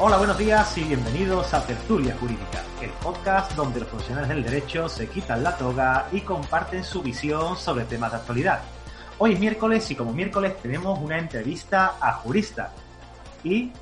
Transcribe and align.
Hola, 0.00 0.16
buenos 0.16 0.38
días 0.38 0.78
y 0.78 0.84
bienvenidos 0.84 1.52
a 1.52 1.66
Tertulia 1.66 2.16
Jurídica, 2.20 2.62
el 2.80 2.90
podcast 3.02 3.50
donde 3.56 3.80
los 3.80 3.88
profesionales 3.88 4.28
del 4.28 4.44
derecho 4.44 4.88
se 4.88 5.08
quitan 5.08 5.42
la 5.42 5.56
toga 5.56 6.06
y 6.12 6.20
comparten 6.20 6.84
su 6.84 7.02
visión 7.02 7.56
sobre 7.56 7.84
temas 7.84 8.12
de 8.12 8.18
actualidad. 8.18 8.60
Hoy 9.18 9.32
es 9.32 9.40
miércoles 9.40 9.90
y 9.90 9.96
como 9.96 10.12
miércoles 10.12 10.56
tenemos 10.62 11.00
una 11.00 11.18
entrevista 11.18 11.96
a 12.00 12.12
jurista 12.12 12.70
y 13.42 13.72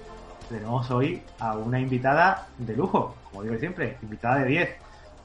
tenemos 0.48 0.90
hoy 0.90 1.22
a 1.38 1.54
una 1.54 1.78
invitada 1.78 2.48
de 2.56 2.74
lujo, 2.74 3.14
como 3.30 3.42
digo 3.42 3.58
siempre, 3.58 3.98
invitada 4.00 4.36
de 4.36 4.46
10. 4.46 4.76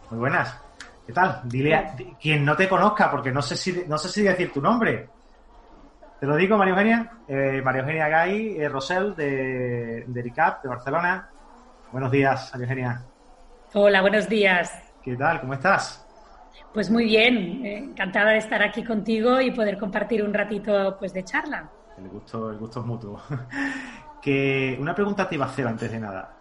Muy 0.09 0.19
buenas. 0.19 0.57
¿Qué 1.07 1.13
tal? 1.13 1.39
Dile 1.45 1.73
a 1.73 1.95
quien 2.21 2.43
no 2.43 2.57
te 2.57 2.67
conozca, 2.67 3.09
porque 3.09 3.31
no 3.31 3.41
sé 3.41 3.55
si 3.55 3.85
no 3.87 3.97
sé 3.97 4.09
si 4.09 4.23
decir 4.23 4.51
tu 4.51 4.61
nombre. 4.61 5.07
Te 6.21 6.27
lo 6.27 6.35
digo, 6.35 6.55
María 6.55 6.73
Eugenia. 6.73 7.11
Eh, 7.27 7.63
María 7.65 7.81
Eugenia 7.81 8.07
Gay 8.07 8.55
eh, 8.59 8.69
Rosell, 8.69 9.15
de, 9.15 10.03
de 10.05 10.21
RICAP, 10.21 10.61
de 10.61 10.69
Barcelona. 10.69 11.27
Buenos 11.91 12.11
días, 12.11 12.51
María 12.53 12.65
Eugenia. 12.65 13.01
Hola, 13.73 14.01
buenos 14.01 14.29
días. 14.29 14.71
¿Qué 15.01 15.15
tal? 15.15 15.41
¿Cómo 15.41 15.55
estás? 15.55 16.05
Pues 16.75 16.91
muy 16.91 17.05
bien, 17.05 17.65
eh, 17.65 17.77
encantada 17.77 18.33
de 18.33 18.37
estar 18.37 18.61
aquí 18.61 18.83
contigo 18.83 19.41
y 19.41 19.49
poder 19.49 19.79
compartir 19.79 20.23
un 20.23 20.31
ratito 20.31 20.95
pues 20.99 21.11
de 21.11 21.23
charla. 21.23 21.67
El 21.97 22.07
gusto, 22.09 22.51
el 22.51 22.57
gusto 22.59 22.81
es 22.81 22.85
mutuo. 22.85 23.19
que 24.21 24.77
una 24.79 24.93
pregunta 24.93 25.27
te 25.27 25.33
iba 25.33 25.47
a 25.47 25.49
hacer 25.49 25.65
antes 25.65 25.91
de 25.91 25.99
nada. 25.99 26.37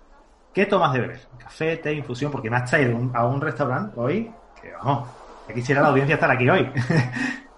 ¿Qué 0.52 0.66
tomas 0.66 0.92
de 0.92 1.00
beber? 1.00 1.20
¿Café, 1.38 1.78
té, 1.78 1.94
infusión? 1.94 2.30
Porque 2.30 2.50
me 2.50 2.58
has 2.58 2.68
traído 2.68 2.98
a 3.14 3.26
un 3.26 3.40
restaurante 3.40 3.98
hoy 3.98 4.30
que, 4.60 4.72
vamos, 4.72 5.08
que 5.46 5.54
quisiera 5.54 5.80
la 5.80 5.88
audiencia 5.88 6.16
estar 6.16 6.30
aquí 6.30 6.50
hoy. 6.50 6.70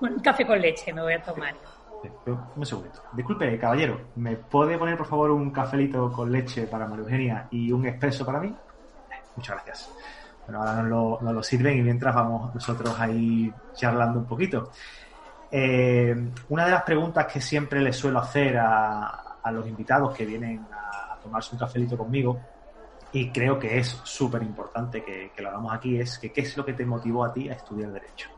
Bueno, 0.00 0.16
un 0.16 0.22
café 0.22 0.46
con 0.46 0.60
leche 0.60 0.92
me 0.92 1.02
voy 1.02 1.14
a 1.14 1.22
tomar. 1.22 1.54
Un 2.56 2.64
segundito. 2.64 3.02
Disculpe, 3.12 3.58
caballero, 3.58 4.00
¿me 4.16 4.36
puede 4.36 4.78
poner 4.78 4.96
por 4.96 5.06
favor 5.06 5.30
un 5.30 5.50
cafelito 5.50 6.12
con 6.12 6.30
leche 6.30 6.66
para 6.66 6.86
María 6.86 7.04
Eugenia 7.04 7.48
y 7.50 7.72
un 7.72 7.86
expreso 7.86 8.24
para 8.24 8.40
mí? 8.40 8.54
Muchas 9.36 9.56
gracias. 9.56 9.90
Bueno, 10.46 10.60
ahora 10.60 10.82
nos 10.82 10.88
lo, 10.88 11.18
nos 11.20 11.34
lo 11.34 11.42
sirven 11.42 11.78
y 11.78 11.82
mientras 11.82 12.14
vamos 12.14 12.54
nosotros 12.54 12.98
ahí 12.98 13.52
charlando 13.74 14.20
un 14.20 14.26
poquito. 14.26 14.70
Eh, 15.50 16.14
una 16.50 16.64
de 16.66 16.70
las 16.70 16.82
preguntas 16.82 17.26
que 17.26 17.40
siempre 17.40 17.80
les 17.80 17.96
suelo 17.96 18.18
hacer 18.18 18.56
a, 18.58 19.24
los 19.50 19.66
invitados 19.66 20.14
que 20.14 20.26
vienen 20.26 20.66
a 20.70 21.18
tomarse 21.22 21.54
un 21.54 21.58
cafelito 21.58 21.96
conmigo, 21.96 22.38
y 23.12 23.30
creo 23.30 23.58
que 23.58 23.78
es 23.78 23.88
súper 24.04 24.42
importante 24.42 25.02
que, 25.02 25.32
que 25.34 25.42
lo 25.42 25.48
hagamos 25.48 25.72
aquí, 25.72 25.98
es 25.98 26.18
que 26.18 26.30
qué 26.30 26.42
es 26.42 26.54
lo 26.54 26.66
que 26.66 26.74
te 26.74 26.84
motivó 26.84 27.24
a 27.24 27.32
ti 27.32 27.48
a 27.48 27.54
estudiar 27.54 27.90
Derecho. 27.90 28.28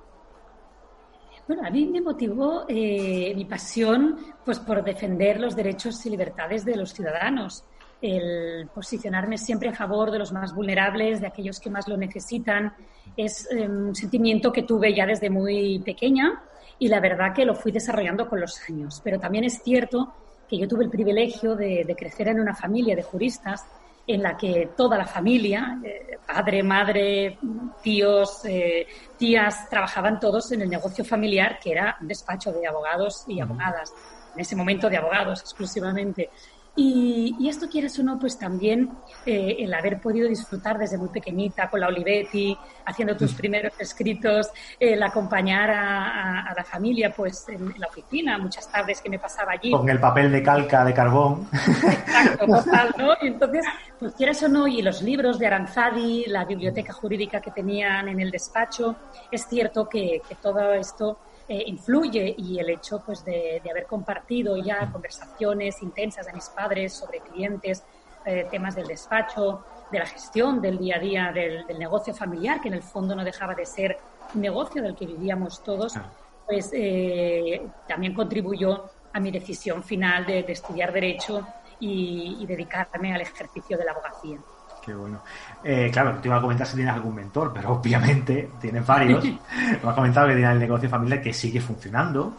Bueno, 1.50 1.66
a 1.66 1.70
mí 1.70 1.84
me 1.84 2.00
motivó 2.00 2.64
eh, 2.68 3.32
mi 3.34 3.44
pasión 3.44 4.16
pues 4.44 4.60
por 4.60 4.84
defender 4.84 5.40
los 5.40 5.56
derechos 5.56 6.06
y 6.06 6.10
libertades 6.10 6.64
de 6.64 6.76
los 6.76 6.94
ciudadanos, 6.94 7.64
el 8.00 8.68
posicionarme 8.72 9.36
siempre 9.36 9.70
a 9.70 9.72
favor 9.72 10.12
de 10.12 10.20
los 10.20 10.30
más 10.30 10.54
vulnerables, 10.54 11.20
de 11.20 11.26
aquellos 11.26 11.58
que 11.58 11.68
más 11.68 11.88
lo 11.88 11.96
necesitan. 11.96 12.72
Es 13.16 13.50
eh, 13.50 13.66
un 13.66 13.96
sentimiento 13.96 14.52
que 14.52 14.62
tuve 14.62 14.94
ya 14.94 15.06
desde 15.06 15.28
muy 15.28 15.80
pequeña 15.80 16.40
y 16.78 16.86
la 16.86 17.00
verdad 17.00 17.34
que 17.34 17.44
lo 17.44 17.56
fui 17.56 17.72
desarrollando 17.72 18.28
con 18.28 18.40
los 18.40 18.56
años. 18.68 19.00
Pero 19.02 19.18
también 19.18 19.42
es 19.42 19.60
cierto 19.60 20.14
que 20.48 20.56
yo 20.56 20.68
tuve 20.68 20.84
el 20.84 20.90
privilegio 20.90 21.56
de 21.56 21.96
crecer 21.98 22.28
en 22.28 22.38
una 22.38 22.54
familia 22.54 22.94
de 22.94 23.02
juristas 23.02 23.66
en 24.12 24.22
la 24.22 24.36
que 24.36 24.70
toda 24.76 24.96
la 24.96 25.06
familia, 25.06 25.78
eh, 25.84 26.18
padre, 26.26 26.62
madre, 26.62 27.38
tíos, 27.82 28.44
eh, 28.44 28.86
tías, 29.16 29.68
trabajaban 29.68 30.18
todos 30.18 30.52
en 30.52 30.62
el 30.62 30.70
negocio 30.70 31.04
familiar, 31.04 31.58
que 31.58 31.72
era 31.72 31.96
un 32.00 32.08
despacho 32.08 32.52
de 32.52 32.66
abogados 32.66 33.24
y 33.28 33.40
abogadas, 33.40 33.92
en 34.34 34.40
ese 34.40 34.56
momento 34.56 34.88
de 34.88 34.96
abogados 34.96 35.40
exclusivamente. 35.40 36.30
Y, 36.76 37.34
y 37.38 37.48
esto, 37.48 37.68
quieras 37.68 37.98
o 37.98 38.02
no, 38.02 38.18
pues 38.18 38.38
también 38.38 38.90
eh, 39.26 39.56
el 39.58 39.74
haber 39.74 40.00
podido 40.00 40.28
disfrutar 40.28 40.78
desde 40.78 40.96
muy 40.98 41.08
pequeñita 41.08 41.68
con 41.68 41.80
la 41.80 41.88
Olivetti, 41.88 42.56
haciendo 42.86 43.16
tus 43.16 43.34
primeros 43.34 43.72
escritos, 43.78 44.48
el 44.78 45.02
acompañar 45.02 45.68
a, 45.70 46.04
a- 46.06 46.40
a 46.50 46.54
la 46.54 46.64
familia 46.64 47.12
pues 47.14 47.48
en 47.48 47.74
la 47.76 47.88
oficina, 47.88 48.38
muchas 48.38 48.70
tardes 48.70 49.00
que 49.00 49.10
me 49.10 49.18
pasaba 49.18 49.52
allí. 49.52 49.70
Con 49.72 49.88
el 49.90 49.98
papel 50.00 50.30
de 50.32 50.42
calca 50.42 50.84
de 50.84 50.94
carbón. 50.94 51.48
Exacto, 51.52 52.46
total, 52.64 52.94
¿no? 52.96 53.12
Y 53.20 53.26
entonces, 53.26 53.66
pues 53.98 54.14
quieras 54.14 54.42
o 54.44 54.48
no, 54.48 54.66
y 54.68 54.80
los 54.80 55.02
libros 55.02 55.38
de 55.38 55.48
Aranzadi, 55.48 56.24
la 56.28 56.44
biblioteca 56.44 56.92
jurídica 56.92 57.40
que 57.40 57.50
tenían 57.50 58.08
en 58.08 58.20
el 58.20 58.30
despacho, 58.30 58.96
es 59.30 59.44
cierto 59.46 59.88
que, 59.88 60.22
que 60.26 60.36
todo 60.36 60.72
esto 60.74 61.18
eh, 61.50 61.64
influye 61.66 62.32
y 62.38 62.60
el 62.60 62.70
hecho 62.70 63.02
pues 63.04 63.24
de, 63.24 63.60
de 63.62 63.70
haber 63.72 63.84
compartido 63.86 64.56
ya 64.56 64.88
conversaciones 64.92 65.82
intensas 65.82 66.24
de 66.26 66.32
mis 66.32 66.48
padres 66.48 66.92
sobre 66.92 67.18
clientes, 67.18 67.82
eh, 68.24 68.46
temas 68.48 68.76
del 68.76 68.86
despacho, 68.86 69.64
de 69.90 69.98
la 69.98 70.06
gestión 70.06 70.62
del 70.62 70.78
día 70.78 70.96
a 70.96 70.98
día 71.00 71.32
del, 71.34 71.66
del 71.66 71.78
negocio 71.78 72.14
familiar, 72.14 72.60
que 72.60 72.68
en 72.68 72.74
el 72.74 72.82
fondo 72.84 73.16
no 73.16 73.24
dejaba 73.24 73.54
de 73.56 73.66
ser 73.66 73.98
un 74.32 74.42
negocio 74.42 74.80
del 74.80 74.94
que 74.94 75.06
vivíamos 75.06 75.62
todos, 75.64 75.96
Ah. 75.96 76.12
pues 76.46 76.70
eh, 76.72 77.60
también 77.88 78.14
contribuyó 78.14 78.84
a 79.12 79.18
mi 79.18 79.32
decisión 79.32 79.82
final 79.82 80.24
de, 80.26 80.44
de 80.44 80.52
estudiar 80.52 80.92
Derecho 80.92 81.44
y, 81.80 82.36
y 82.40 82.46
dedicarme 82.46 83.12
al 83.12 83.22
ejercicio 83.22 83.76
de 83.76 83.84
la 83.84 83.90
abogacía. 83.90 84.38
Qué 84.84 84.94
bueno. 84.94 85.22
Eh, 85.62 85.90
claro, 85.92 86.14
te 86.20 86.28
iba 86.28 86.38
a 86.38 86.40
comentar 86.40 86.66
si 86.66 86.76
tienes 86.76 86.94
algún 86.94 87.14
mentor, 87.14 87.52
pero 87.54 87.72
obviamente 87.74 88.50
tienes 88.60 88.86
varios. 88.86 89.22
Me 89.82 89.88
has 89.88 89.94
comentado 89.94 90.28
que 90.28 90.34
tienes 90.34 90.52
el 90.52 90.58
negocio 90.60 90.88
familiar 90.88 91.20
que 91.22 91.32
sigue 91.32 91.60
funcionando. 91.60 92.34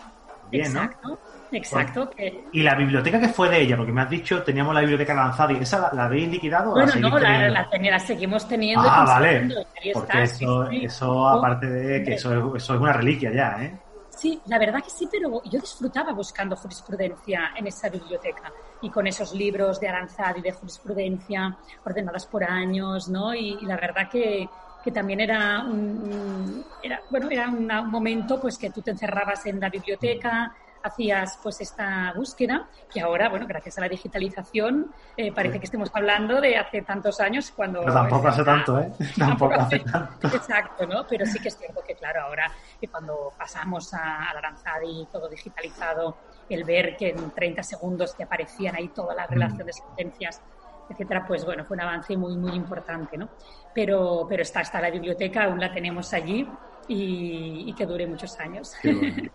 Bien, 0.50 0.74
¿no? 0.74 0.81
exacto, 0.84 1.19
exacto. 1.51 2.09
que- 2.09 2.44
Y 2.51 2.62
la 2.63 2.75
biblioteca 2.75 3.19
que 3.22 3.30
fue 3.30 3.47
de 3.50 3.62
ella, 3.62 3.78
porque 3.78 3.94
me 3.94 4.01
has 4.01 4.09
dicho 4.09 4.44
teníamos 4.44 4.74
la 4.74 4.81
biblioteca 4.81 5.13
lanzada 5.13 5.53
y 5.53 5.57
esa 5.57 5.80
la, 5.80 5.90
la 5.94 6.06
habéis 6.06 6.28
liquidado 6.30 6.72
o 6.72 6.75
la 6.75 6.81
bueno, 6.84 6.91
seguís 6.91 7.09
no, 7.09 7.19
la, 7.19 7.50
la, 7.50 7.68
la 7.72 8.00
seguimos 8.00 8.47
teniendo. 8.47 8.84
Ah, 8.85 9.06
vale. 9.07 9.47
Porque 9.94 10.12
está, 10.12 10.24
eso, 10.24 10.68
sí. 10.69 10.84
eso 10.85 11.28
aparte 11.30 11.68
de 11.68 12.03
que 12.03 12.13
eso, 12.16 12.34
es- 12.56 12.63
eso 12.63 12.74
es 12.75 12.81
una 12.81 12.91
reliquia 12.94 13.31
ya, 13.31 13.63
¿eh? 13.63 13.74
Sí, 14.21 14.43
la 14.45 14.59
verdad 14.59 14.83
que 14.83 14.91
sí, 14.91 15.07
pero 15.11 15.41
yo 15.45 15.59
disfrutaba 15.59 16.13
buscando 16.13 16.55
jurisprudencia 16.55 17.53
en 17.57 17.65
esa 17.67 17.89
biblioteca 17.89 18.53
y 18.79 18.91
con 18.91 19.07
esos 19.07 19.33
libros 19.33 19.79
de 19.79 19.87
Aranzadi 19.87 20.41
de 20.41 20.51
jurisprudencia 20.51 21.57
ordenadas 21.83 22.27
por 22.27 22.43
años, 22.43 23.09
¿no? 23.09 23.33
Y, 23.33 23.57
y 23.61 23.65
la 23.65 23.77
verdad 23.77 24.07
que, 24.11 24.51
que 24.81 24.91
también 24.91 25.21
era 25.21 25.63
un, 25.67 26.63
era, 26.79 27.03
bueno, 27.09 27.29
era 27.31 27.49
un 27.49 27.67
momento 27.89 28.39
pues 28.39 28.59
que 28.59 28.69
tú 28.69 28.83
te 28.83 28.91
encerrabas 28.91 29.43
en 29.47 29.59
la 29.59 29.69
biblioteca, 29.71 30.55
hacías 30.84 31.40
pues 31.42 31.62
esta 31.62 32.14
búsqueda 32.16 32.68
y 32.94 33.00
ahora, 33.00 33.30
bueno, 33.30 33.46
gracias 33.47 33.78
a 33.78 33.81
la 33.81 33.90
digitalización 33.90 34.92
eh, 35.18 35.31
parece 35.31 35.59
que 35.59 35.66
estemos 35.66 35.90
hablando 35.94 36.42
de 36.42 36.58
hace 36.58 36.81
tantos 36.81 37.19
años 37.19 37.52
cuando... 37.52 37.81
Pero 37.81 37.94
tampoco 37.94 38.28
hace 38.28 38.44
tanto, 38.44 38.80
¿eh? 38.80 38.92
Tampoco 39.18 39.53
hace 39.56 39.80
tanto. 39.80 40.28
Exacto, 40.28 40.88
¿no? 40.88 41.06
Pero 41.08 41.25
sí 41.25 41.40
que 41.40 41.50
es 41.50 41.58
cierto 41.58 41.81
que, 41.86 41.96
claro, 41.96 42.22
ahora 42.22 42.52
que 42.80 42.88
cuando 42.88 43.34
pasamos 43.38 43.94
a, 43.94 44.30
a 44.30 44.34
la 44.34 44.40
Aranzadi, 44.40 45.08
todo 45.12 45.28
digitalizado, 45.30 46.18
el 46.50 46.64
ver 46.64 46.96
que 46.98 47.09
en 47.09 47.31
30 47.31 47.63
segundos 47.63 48.16
te 48.16 48.24
aparecían 48.24 48.75
ahí 48.75 48.90
toda 48.90 49.16
la 49.16 49.25
relación 49.28 49.66
de 49.66 49.74
sentencias, 49.74 50.42
etcétera, 50.90 51.25
pues 51.25 51.46
bueno, 51.46 51.63
fue 51.63 51.75
un 51.75 51.81
avance 51.81 52.16
muy, 52.18 52.36
muy 52.36 52.53
importante, 52.53 53.18
¿no? 53.18 53.30
Pero, 53.74 54.25
pero 54.28 54.42
está, 54.42 54.62
está 54.62 54.81
la 54.81 54.90
biblioteca, 54.90 55.46
aún 55.46 55.59
la 55.59 55.72
tenemos 55.74 56.13
allí 56.13 56.48
y, 56.88 57.63
y 57.68 57.74
que 57.74 57.86
dure 57.86 58.06
muchos 58.08 58.38
años. 58.40 58.74
Qué 58.81 58.94
bueno. 58.94 59.31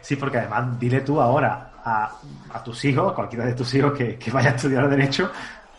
Sí, 0.00 0.16
porque 0.16 0.38
además 0.38 0.78
dile 0.78 1.00
tú 1.02 1.20
ahora 1.20 1.74
a, 1.82 2.20
a 2.50 2.62
tus 2.62 2.84
hijos, 2.84 3.12
a 3.12 3.14
cualquiera 3.14 3.44
de 3.46 3.54
tus 3.54 3.72
hijos 3.74 3.92
que, 3.96 4.18
que 4.18 4.30
vaya 4.30 4.50
a 4.50 4.54
estudiar 4.56 4.88
Derecho, 4.88 5.30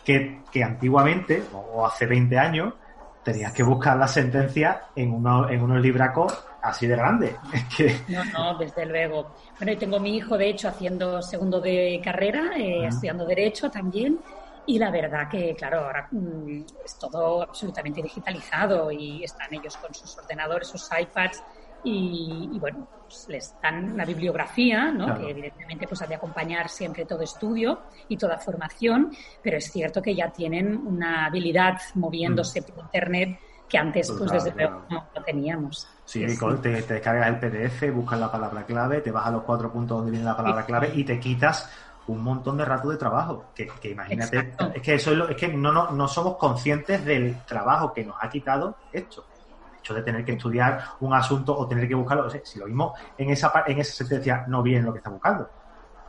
que, 0.04 0.44
que 0.50 0.62
antiguamente, 0.64 1.48
o 1.52 1.86
hace 1.86 2.06
20 2.06 2.38
años, 2.38 2.74
tenías 3.22 3.52
que 3.52 3.62
buscar 3.62 3.96
la 3.98 4.08
sentencia 4.08 4.90
en, 4.94 5.12
uno- 5.12 5.48
en 5.50 5.62
unos 5.62 5.80
libracos 5.80 6.32
así 6.62 6.86
de 6.86 6.96
que, 7.76 7.96
No, 8.06 8.24
no, 8.24 8.58
desde 8.58 8.86
luego. 8.86 9.34
Bueno, 9.58 9.72
y 9.72 9.78
tengo 9.78 10.00
mi 10.00 10.16
hijo, 10.16 10.36
de 10.36 10.48
hecho, 10.50 10.68
haciendo 10.68 11.22
segundo 11.22 11.60
de 11.60 12.00
carrera, 12.02 12.52
eh, 12.58 12.86
estudiando 12.88 13.24
Derecho 13.24 13.70
también. 13.70 14.18
Y 14.64 14.78
la 14.78 14.90
verdad 14.90 15.28
que, 15.30 15.54
claro, 15.56 15.80
ahora 15.80 16.08
mm, 16.10 16.62
es 16.84 16.98
todo 16.98 17.42
absolutamente 17.42 18.02
digitalizado 18.02 18.90
y 18.90 19.22
están 19.22 19.54
ellos 19.54 19.76
con 19.76 19.94
sus 19.94 20.16
ordenadores, 20.18 20.68
sus 20.68 20.88
iPads 20.90 21.42
y, 21.84 22.50
y, 22.52 22.58
bueno, 22.58 22.86
pues 23.06 23.26
les 23.28 23.54
dan 23.62 23.92
una 23.92 24.04
bibliografía, 24.04 24.90
¿no? 24.92 25.06
Claro. 25.06 25.20
Que 25.20 25.30
evidentemente 25.30 25.86
pues 25.88 26.00
ha 26.02 26.06
de 26.06 26.14
acompañar 26.14 26.68
siempre 26.68 27.04
todo 27.06 27.22
estudio 27.22 27.80
y 28.08 28.16
toda 28.16 28.38
formación, 28.38 29.10
pero 29.42 29.56
es 29.58 29.70
cierto 29.70 30.00
que 30.02 30.14
ya 30.14 30.30
tienen 30.30 30.76
una 30.86 31.26
habilidad 31.26 31.78
moviéndose 31.94 32.62
por 32.62 32.78
Internet 32.84 33.38
que 33.68 33.78
antes, 33.78 34.10
pues 34.18 34.30
desde 34.32 34.50
luego, 34.52 34.80
Mm. 34.80 34.86
claro. 34.88 35.04
no, 35.14 35.20
no 35.20 35.24
teníamos. 35.24 35.88
Sí, 36.04 36.28
Sí. 36.28 36.38
Te, 36.60 36.82
te 36.82 36.94
descargas 36.94 37.28
el 37.28 37.38
PDF, 37.38 37.90
buscas 37.92 38.18
la 38.18 38.30
palabra 38.32 38.64
clave, 38.64 39.00
te 39.00 39.12
vas 39.12 39.26
a 39.26 39.30
los 39.30 39.42
cuatro 39.44 39.70
puntos 39.72 39.98
donde 39.98 40.10
viene 40.10 40.24
la 40.26 40.36
palabra 40.36 40.66
clave 40.66 40.90
y 40.94 41.04
te 41.04 41.20
quitas 41.20 41.70
un 42.08 42.20
montón 42.24 42.56
de 42.56 42.64
rato 42.64 42.88
de 42.88 42.96
trabajo. 42.96 43.44
Que, 43.54 43.68
que 43.80 43.90
imagínate, 43.90 44.38
Exacto. 44.38 44.72
es 44.74 44.82
que 44.82 44.94
eso 44.94 45.12
es, 45.12 45.16
lo- 45.18 45.28
es 45.28 45.36
que 45.36 45.46
no, 45.48 45.70
no, 45.70 45.92
no 45.92 46.08
somos 46.08 46.36
conscientes 46.36 47.04
del 47.04 47.36
trabajo 47.46 47.92
que 47.92 48.04
nos 48.04 48.16
ha 48.20 48.28
quitado 48.28 48.74
esto. 48.92 49.24
Hecho 49.80 49.94
de 49.94 50.02
tener 50.02 50.24
que 50.24 50.32
estudiar 50.32 50.80
un 51.00 51.12
asunto 51.14 51.56
o 51.56 51.66
tener 51.66 51.88
que 51.88 51.94
buscarlo. 51.94 52.26
O 52.26 52.30
sea, 52.30 52.40
si 52.44 52.58
lo 52.58 52.66
mismo 52.66 52.94
en 53.16 53.30
esa, 53.30 53.52
en 53.66 53.78
esa 53.78 53.92
sentencia 53.92 54.44
no 54.46 54.62
viene 54.62 54.84
lo 54.84 54.92
que 54.92 54.98
está 54.98 55.10
buscando. 55.10 55.50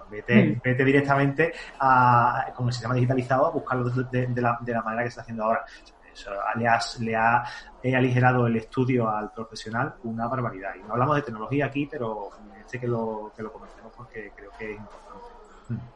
vete, 0.10 0.44
mm. 0.44 0.62
vete 0.64 0.86
directamente 0.86 1.54
a, 1.80 2.52
con 2.56 2.68
el 2.68 2.74
sistema 2.74 2.94
digitalizado 2.94 3.48
a 3.48 3.52
buscarlo 3.52 3.90
de, 3.90 4.42
la, 4.42 4.60
de 4.62 4.74
la 4.74 4.82
manera 4.82 5.04
que 5.04 5.10
está 5.10 5.22
haciendo 5.22 5.46
ahora. 5.46 5.66
Eso 6.14 6.32
le, 6.56 6.68
has, 6.68 7.00
le 7.00 7.16
ha 7.16 7.44
aligerado 7.84 8.46
el 8.46 8.58
estudio 8.58 9.10
al 9.10 9.32
profesional 9.32 9.96
una 10.04 10.28
barbaridad. 10.28 10.76
Y 10.76 10.84
no 10.84 10.94
hablamos 10.94 11.16
de 11.16 11.22
tecnología 11.22 11.68
aquí, 11.68 11.88
pero 11.90 12.30
este 12.60 12.80
que 12.80 12.88
lo, 12.88 13.32
que 13.36 13.44
lo 13.44 13.52
comentemos 13.52 13.92
porque 13.96 14.32
creo 14.36 14.52
que 14.58 14.74
es 14.74 14.78
importante. 14.78 15.92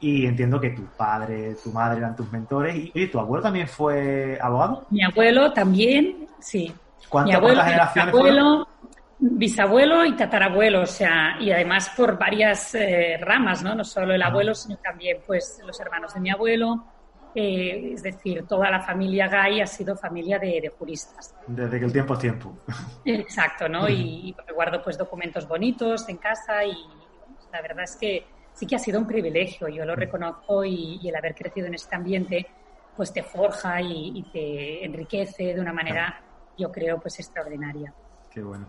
Y 0.00 0.26
entiendo 0.26 0.60
que 0.60 0.70
tu 0.70 0.84
padre, 0.96 1.54
tu 1.62 1.70
madre 1.70 1.98
eran 1.98 2.16
tus 2.16 2.30
mentores. 2.32 2.74
Y 2.74 2.92
oye, 2.94 3.06
¿tu 3.08 3.20
abuelo 3.20 3.42
también 3.42 3.68
fue 3.68 4.38
abogado? 4.40 4.86
Mi 4.90 5.02
abuelo 5.04 5.52
también, 5.52 6.26
sí. 6.40 6.72
¿Cuántas, 7.08 7.40
generaciones 7.40 8.14
abuelo, 8.14 8.68
Bisabuelo 9.24 10.04
y 10.04 10.16
tatarabuelo, 10.16 10.80
o 10.80 10.86
sea, 10.86 11.36
y 11.38 11.52
además 11.52 11.92
por 11.96 12.18
varias 12.18 12.74
eh, 12.74 13.16
ramas, 13.20 13.62
¿no? 13.62 13.72
No 13.72 13.84
solo 13.84 14.14
el 14.14 14.22
abuelo, 14.22 14.52
sino 14.52 14.76
también 14.78 15.18
pues 15.24 15.60
los 15.64 15.78
hermanos 15.78 16.12
de 16.14 16.18
mi 16.20 16.30
abuelo, 16.30 16.84
eh, 17.32 17.92
es 17.94 18.02
decir, 18.02 18.44
toda 18.48 18.68
la 18.68 18.80
familia 18.80 19.28
Gay 19.28 19.60
ha 19.60 19.66
sido 19.68 19.96
familia 19.96 20.40
de, 20.40 20.72
juristas. 20.76 21.36
Desde 21.46 21.78
que 21.78 21.84
el 21.84 21.92
tiempo 21.92 22.14
es 22.14 22.18
tiempo. 22.18 22.52
Exacto, 23.04 23.68
¿no? 23.68 23.88
y, 23.88 24.34
guardo 24.56 24.82
pues 24.82 24.98
documentos 24.98 25.46
bonitos 25.46 26.08
en 26.08 26.16
casa 26.16 26.64
y 26.64 26.74
la 27.52 27.62
verdad 27.62 27.84
es 27.84 27.94
que 27.94 28.26
sí 28.54 28.66
que 28.66 28.76
ha 28.76 28.78
sido 28.78 28.98
un 28.98 29.06
privilegio, 29.06 29.68
yo 29.68 29.84
lo 29.84 29.94
reconozco 29.94 30.64
y, 30.64 31.00
el 31.06 31.16
haber 31.16 31.34
crecido 31.34 31.66
en 31.66 31.74
este 31.74 31.96
ambiente 31.96 32.46
pues 32.96 33.12
te 33.12 33.22
forja 33.22 33.80
y, 33.80 34.22
te 34.32 34.84
enriquece 34.84 35.54
de 35.54 35.60
una 35.60 35.72
manera, 35.72 36.20
yo 36.58 36.70
creo, 36.70 37.00
pues 37.00 37.18
extraordinaria. 37.18 37.92
Qué 38.30 38.42
bueno. 38.42 38.66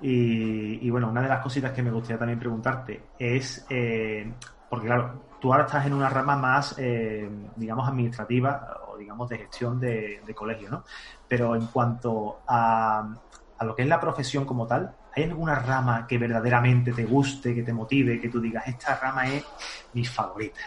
Y, 0.00 0.88
bueno, 0.90 1.10
una 1.10 1.22
de 1.22 1.28
las 1.28 1.42
cositas 1.42 1.72
que 1.72 1.82
me 1.82 1.90
gustaría 1.90 2.18
también 2.18 2.38
preguntarte 2.38 3.08
es, 3.18 3.66
eh, 3.68 4.32
porque 4.70 4.86
claro, 4.86 5.22
tú 5.38 5.52
ahora 5.52 5.66
estás 5.66 5.86
en 5.86 5.92
una 5.92 6.08
rama 6.08 6.36
más, 6.36 6.76
eh, 6.78 7.28
digamos, 7.56 7.88
administrativa 7.88 8.80
o 8.88 8.96
digamos 8.96 9.28
de 9.28 9.38
gestión 9.38 9.78
de, 9.78 10.34
colegio, 10.34 10.70
¿no? 10.70 10.84
Pero 11.26 11.54
en 11.54 11.66
cuanto 11.66 12.40
a, 12.46 13.16
a, 13.58 13.64
lo 13.64 13.74
que 13.74 13.82
es 13.82 13.88
la 13.88 14.00
profesión 14.00 14.44
como 14.44 14.66
tal, 14.66 14.94
¿hay 15.18 15.24
alguna 15.24 15.56
rama 15.56 16.06
que 16.06 16.18
verdaderamente 16.18 16.92
te 16.92 17.04
guste, 17.04 17.54
que 17.54 17.62
te 17.62 17.72
motive, 17.72 18.20
que 18.20 18.28
tú 18.28 18.40
digas, 18.40 18.66
esta 18.66 18.96
rama 18.96 19.26
es 19.26 19.44
mi 19.92 20.04
favorita? 20.04 20.60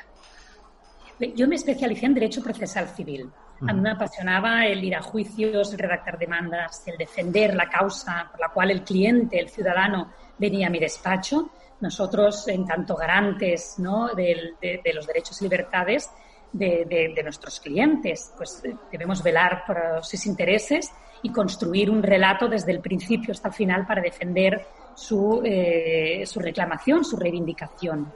Yo 1.36 1.48
me 1.48 1.56
especialicé 1.56 2.06
en 2.06 2.14
Derecho 2.16 2.42
Procesal 2.42 2.88
Civil. 2.90 3.30
A 3.68 3.74
mí 3.74 3.80
me 3.80 3.92
apasionaba 3.92 4.66
el 4.66 4.84
ir 4.84 4.96
a 4.96 5.02
juicios, 5.04 5.72
el 5.72 5.80
redactar 5.80 6.18
demandas, 6.18 6.84
el 6.88 6.98
defender 6.98 7.54
la 7.54 7.70
causa 7.70 8.28
por 8.32 8.40
la 8.40 8.50
cual 8.50 8.72
el 8.72 8.84
cliente, 8.84 9.40
el 9.40 9.50
ciudadano, 9.50 10.12
venía 10.40 10.68
a 10.68 10.70
mi 10.72 10.80
despacho 10.80 11.52
nosotros, 11.82 12.48
en 12.48 12.66
tanto 12.66 12.96
garantes 12.96 13.76
¿no? 13.80 14.10
de, 14.14 14.56
los 14.94 15.08
derechos 15.08 15.42
y 15.42 15.46
libertades 15.46 16.10
de, 16.52 17.22
nuestros 17.24 17.60
clientes, 17.60 18.34
pues 18.38 18.64
eh, 18.64 18.76
debemos 18.92 19.24
velar 19.24 19.64
por 19.66 20.04
sus 20.04 20.26
intereses 20.26 20.92
y 21.24 21.32
construir 21.32 21.90
un 21.90 22.04
relato 22.04 22.48
desde 22.48 22.72
el 22.72 22.80
principio 22.80 23.32
hasta 23.32 23.50
el 23.50 23.54
final 23.54 23.86
para 23.86 24.02
defender 24.02 24.66
su, 24.96 25.42
eh, 25.44 26.24
su 26.26 26.40
reclamación, 26.40 27.06
su 27.06 27.16
reivindicación. 27.16 28.12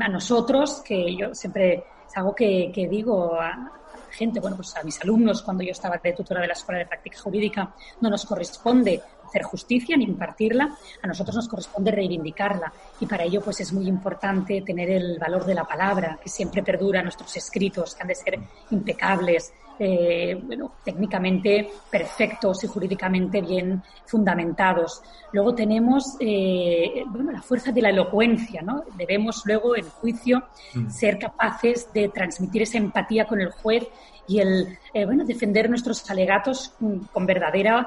A 0.00 0.08
nosotros, 0.08 0.82
que 0.84 1.14
yo 1.14 1.34
siempre 1.34 1.84
es 2.08 2.16
algo 2.16 2.34
que, 2.34 2.72
que 2.74 2.88
digo 2.88 3.34
a, 3.34 3.72
gente, 4.16 4.40
bueno, 4.40 4.56
pues 4.56 4.74
a 4.76 4.82
mis 4.82 5.00
alumnos 5.02 5.42
cuando 5.42 5.62
yo 5.62 5.72
estaba 5.72 5.98
de 5.98 6.12
tutora 6.12 6.40
de 6.40 6.48
la 6.48 6.54
Escuela 6.54 6.78
de 6.78 6.86
Práctica 6.86 7.18
Jurídica, 7.20 7.74
no 8.00 8.10
nos 8.10 8.24
corresponde 8.24 9.02
hacer 9.24 9.42
justicia 9.42 9.96
ni 9.96 10.04
impartirla, 10.04 10.76
a 11.02 11.06
nosotros 11.06 11.36
nos 11.36 11.48
corresponde 11.48 11.90
reivindicarla. 11.90 12.72
Y 13.00 13.06
para 13.06 13.24
ello 13.24 13.40
pues 13.42 13.60
es 13.60 13.72
muy 13.72 13.86
importante 13.86 14.62
tener 14.62 14.90
el 14.90 15.18
valor 15.18 15.44
de 15.44 15.54
la 15.54 15.64
palabra 15.64 16.18
que 16.22 16.28
siempre 16.28 16.62
perdura 16.62 17.00
en 17.00 17.04
nuestros 17.04 17.36
escritos, 17.36 17.94
que 17.94 18.02
han 18.02 18.08
de 18.08 18.14
ser 18.14 18.38
impecables, 18.70 19.52
eh, 19.78 20.40
bueno, 20.42 20.72
técnicamente 20.84 21.70
perfectos 21.90 22.64
y 22.64 22.66
jurídicamente 22.66 23.40
bien 23.40 23.82
fundamentados. 24.06 25.02
Luego 25.32 25.54
tenemos 25.54 26.16
eh, 26.20 27.04
bueno, 27.08 27.32
la 27.32 27.42
fuerza 27.42 27.72
de 27.72 27.82
la 27.82 27.90
elocuencia, 27.90 28.62
¿no? 28.62 28.84
Debemos 28.96 29.42
luego 29.44 29.76
en 29.76 29.84
juicio 29.84 30.44
mm. 30.74 30.88
ser 30.88 31.18
capaces 31.18 31.92
de 31.92 32.08
transmitir 32.08 32.62
esa 32.62 32.78
empatía 32.78 33.26
con 33.26 33.40
el 33.40 33.50
juez 33.50 33.86
y 34.26 34.40
el 34.40 34.78
eh, 34.94 35.04
bueno, 35.04 35.24
defender 35.24 35.68
nuestros 35.68 36.08
alegatos 36.10 36.74
con 37.12 37.26
verdadera 37.26 37.86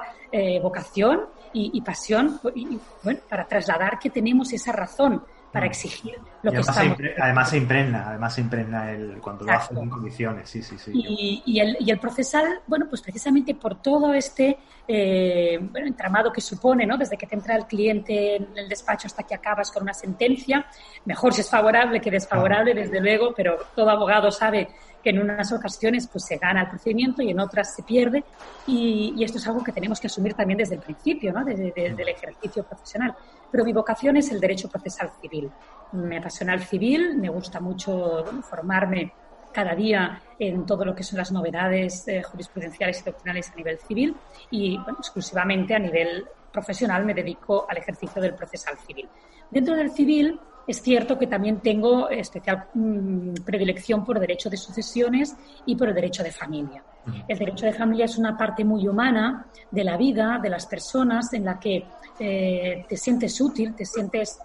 vocación 0.62 1.22
y, 1.52 1.80
pasión 1.80 2.40
y, 2.54 2.78
bueno, 3.02 3.18
para 3.28 3.44
trasladar 3.48 3.98
que 3.98 4.10
tenemos 4.10 4.52
esa 4.52 4.70
razón 4.70 5.24
para 5.52 5.66
mm. 5.66 5.68
exigir 5.68 6.16
lo 6.42 6.50
que 6.50 6.58
además 6.58 6.76
estamos... 6.76 6.98
Se 6.98 7.22
además 7.22 7.50
se 7.50 7.56
impregna, 7.56 8.08
además 8.08 8.34
se 8.34 8.40
impregna 8.40 8.90
el, 8.92 9.20
cuando 9.20 9.44
lo 9.44 9.52
hacen 9.52 9.78
en 9.78 9.90
condiciones, 9.90 10.48
sí, 10.48 10.62
sí, 10.62 10.78
sí. 10.78 10.92
Y, 10.94 11.60
el, 11.60 11.76
y 11.80 11.90
el 11.90 11.98
procesal, 11.98 12.60
bueno, 12.66 12.86
pues 12.88 13.02
precisamente 13.02 13.54
por 13.54 13.80
todo 13.82 14.14
este 14.14 14.58
eh, 14.88 15.58
bueno, 15.60 15.86
entramado 15.86 16.32
que 16.32 16.40
supone, 16.40 16.86
¿no? 16.86 16.96
Desde 16.96 17.16
que 17.16 17.26
te 17.26 17.34
entra 17.34 17.56
el 17.56 17.66
cliente 17.66 18.36
en 18.36 18.48
el 18.56 18.68
despacho 18.68 19.06
hasta 19.06 19.22
que 19.22 19.34
acabas 19.34 19.70
con 19.70 19.82
una 19.82 19.94
sentencia, 19.94 20.66
mejor 21.04 21.32
si 21.32 21.42
es 21.42 21.50
favorable 21.50 22.00
que 22.00 22.10
desfavorable, 22.10 22.74
desde 22.74 23.00
luego, 23.00 23.32
pero 23.36 23.56
todo 23.74 23.90
abogado 23.90 24.30
sabe 24.30 24.68
que 25.02 25.10
en 25.10 25.20
unas 25.20 25.52
ocasiones 25.52 26.06
pues 26.06 26.24
se 26.24 26.36
gana 26.36 26.62
el 26.62 26.68
procedimiento 26.68 27.22
y 27.22 27.30
en 27.30 27.40
otras 27.40 27.74
se 27.74 27.82
pierde 27.82 28.24
y, 28.66 29.22
esto 29.24 29.38
es 29.38 29.46
algo 29.46 29.62
que 29.62 29.72
tenemos 29.72 30.00
que 30.00 30.06
asumir 30.06 30.34
también 30.34 30.58
desde 30.58 30.74
el 30.74 30.80
principio, 30.80 31.32
¿no? 31.32 31.44
desde, 31.44 31.72
el 31.76 32.08
ejercicio 32.08 32.62
profesional. 32.64 33.14
Pero 33.50 33.64
mi 33.64 33.72
vocación 33.72 34.16
es 34.16 34.30
el 34.30 34.40
derecho 34.40 34.68
procesal 34.68 35.10
civil. 35.20 35.50
Me 35.92 36.18
apasiona 36.18 36.54
el 36.54 36.62
civil, 36.62 37.16
me 37.16 37.28
gusta 37.28 37.60
mucho 37.60 38.24
formarme 38.42 39.12
cada 39.52 39.74
día 39.74 40.22
en 40.38 40.64
todo 40.64 40.84
lo 40.84 40.94
que 40.94 41.02
son 41.02 41.18
las 41.18 41.32
novedades 41.32 42.06
eh, 42.08 42.22
jurisprudenciales 42.22 43.00
y 43.00 43.04
doctrinales 43.04 43.50
a 43.50 43.56
nivel 43.56 43.78
civil 43.78 44.14
y 44.50 44.76
bueno, 44.76 44.98
exclusivamente 44.98 45.74
a 45.74 45.78
nivel 45.78 46.24
profesional 46.52 47.04
me 47.04 47.14
dedico 47.14 47.66
al 47.68 47.78
ejercicio 47.78 48.22
del 48.22 48.34
procesal 48.34 48.78
civil. 48.78 49.08
Dentro 49.50 49.74
del 49.74 49.90
civil 49.90 50.38
es 50.66 50.80
cierto 50.82 51.18
que 51.18 51.26
también 51.26 51.60
tengo 51.60 52.08
especial 52.08 52.68
mm, 52.74 53.34
predilección 53.44 54.04
por 54.04 54.20
derecho 54.20 54.48
de 54.48 54.56
sucesiones 54.56 55.36
y 55.66 55.74
por 55.74 55.88
el 55.88 55.94
derecho 55.94 56.22
de 56.22 56.30
familia. 56.30 56.84
El 57.26 57.38
derecho 57.38 57.66
de 57.66 57.72
familia 57.72 58.04
es 58.04 58.18
una 58.18 58.36
parte 58.36 58.64
muy 58.64 58.86
humana 58.86 59.46
de 59.70 59.84
la 59.84 59.96
vida 59.96 60.38
de 60.42 60.50
las 60.50 60.66
personas 60.66 61.32
en 61.32 61.44
la 61.44 61.58
que 61.58 61.84
eh, 62.18 62.84
te 62.88 62.96
sientes 62.96 63.40
útil, 63.40 63.74
te 63.74 63.84
sientes, 63.84 64.38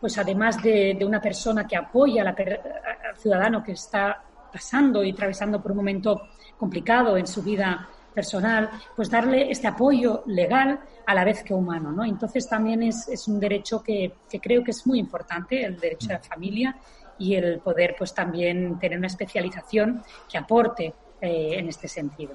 pues 0.00 0.18
además 0.18 0.62
de, 0.62 0.98
una 1.06 1.20
persona 1.20 1.66
que 1.66 1.76
apoya 1.76 2.22
al 2.22 3.16
ciudadano 3.16 3.62
que 3.62 3.72
está 3.72 4.22
pasando 4.52 5.02
y 5.02 5.12
atravesando 5.12 5.62
por 5.62 5.72
un 5.72 5.78
momento 5.78 6.28
complicado 6.58 7.16
en 7.16 7.26
su 7.26 7.42
vida 7.42 7.88
personal, 8.14 8.68
pues 8.94 9.08
darle 9.08 9.50
este 9.50 9.66
apoyo 9.66 10.22
legal 10.26 10.78
a 11.06 11.14
la 11.14 11.24
vez 11.24 11.42
que 11.42 11.54
humano, 11.54 11.90
¿no? 11.90 12.04
Entonces 12.04 12.46
también 12.46 12.82
es, 12.82 13.08
es 13.08 13.26
un 13.26 13.40
derecho 13.40 13.82
que, 13.82 14.12
que, 14.28 14.38
creo 14.38 14.62
que 14.62 14.72
es 14.72 14.86
muy 14.86 14.98
importante, 14.98 15.64
el 15.64 15.80
derecho 15.80 16.10
a 16.10 16.14
la 16.14 16.18
familia 16.18 16.76
y 17.18 17.34
el 17.34 17.60
poder 17.60 17.94
pues 17.96 18.12
también 18.12 18.78
tener 18.78 18.98
una 18.98 19.06
especialización 19.06 20.02
que 20.28 20.36
aporte 20.36 20.92
eh, 21.22 21.58
en 21.58 21.68
este 21.68 21.88
sentido. 21.88 22.34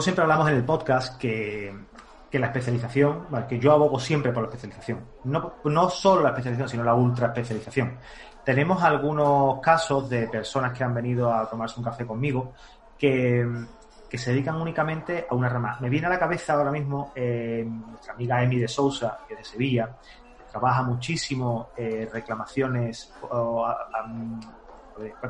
Siempre 0.00 0.22
hablamos 0.22 0.48
en 0.50 0.56
el 0.56 0.64
podcast 0.64 1.18
que, 1.18 1.74
que 2.30 2.38
la 2.38 2.48
especialización, 2.48 3.26
que 3.48 3.58
yo 3.58 3.72
abogo 3.72 3.98
siempre 3.98 4.32
por 4.32 4.42
la 4.42 4.48
especialización, 4.48 5.00
no, 5.24 5.54
no 5.64 5.88
solo 5.88 6.22
la 6.22 6.28
especialización, 6.28 6.68
sino 6.68 6.84
la 6.84 6.94
ultra 6.94 7.28
especialización. 7.28 7.96
Tenemos 8.44 8.82
algunos 8.82 9.60
casos 9.60 10.10
de 10.10 10.28
personas 10.28 10.76
que 10.76 10.84
han 10.84 10.94
venido 10.94 11.32
a 11.32 11.48
tomarse 11.48 11.78
un 11.78 11.84
café 11.84 12.06
conmigo 12.06 12.52
que 12.98 13.46
que 14.10 14.18
se 14.18 14.32
dedican 14.32 14.60
únicamente 14.60 15.24
a 15.30 15.34
una 15.36 15.48
rama. 15.48 15.78
Me 15.80 15.88
viene 15.88 16.08
a 16.08 16.10
la 16.10 16.18
cabeza 16.18 16.54
ahora 16.54 16.72
mismo 16.72 17.12
eh, 17.14 17.64
nuestra 17.64 18.14
amiga 18.14 18.42
Emi 18.42 18.58
de 18.58 18.66
Sousa, 18.66 19.20
que 19.26 19.34
es 19.34 19.38
de 19.38 19.44
Sevilla, 19.44 19.96
trabaja 20.50 20.82
muchísimo 20.82 21.68
eh, 21.76 22.08
reclamaciones 22.12 23.14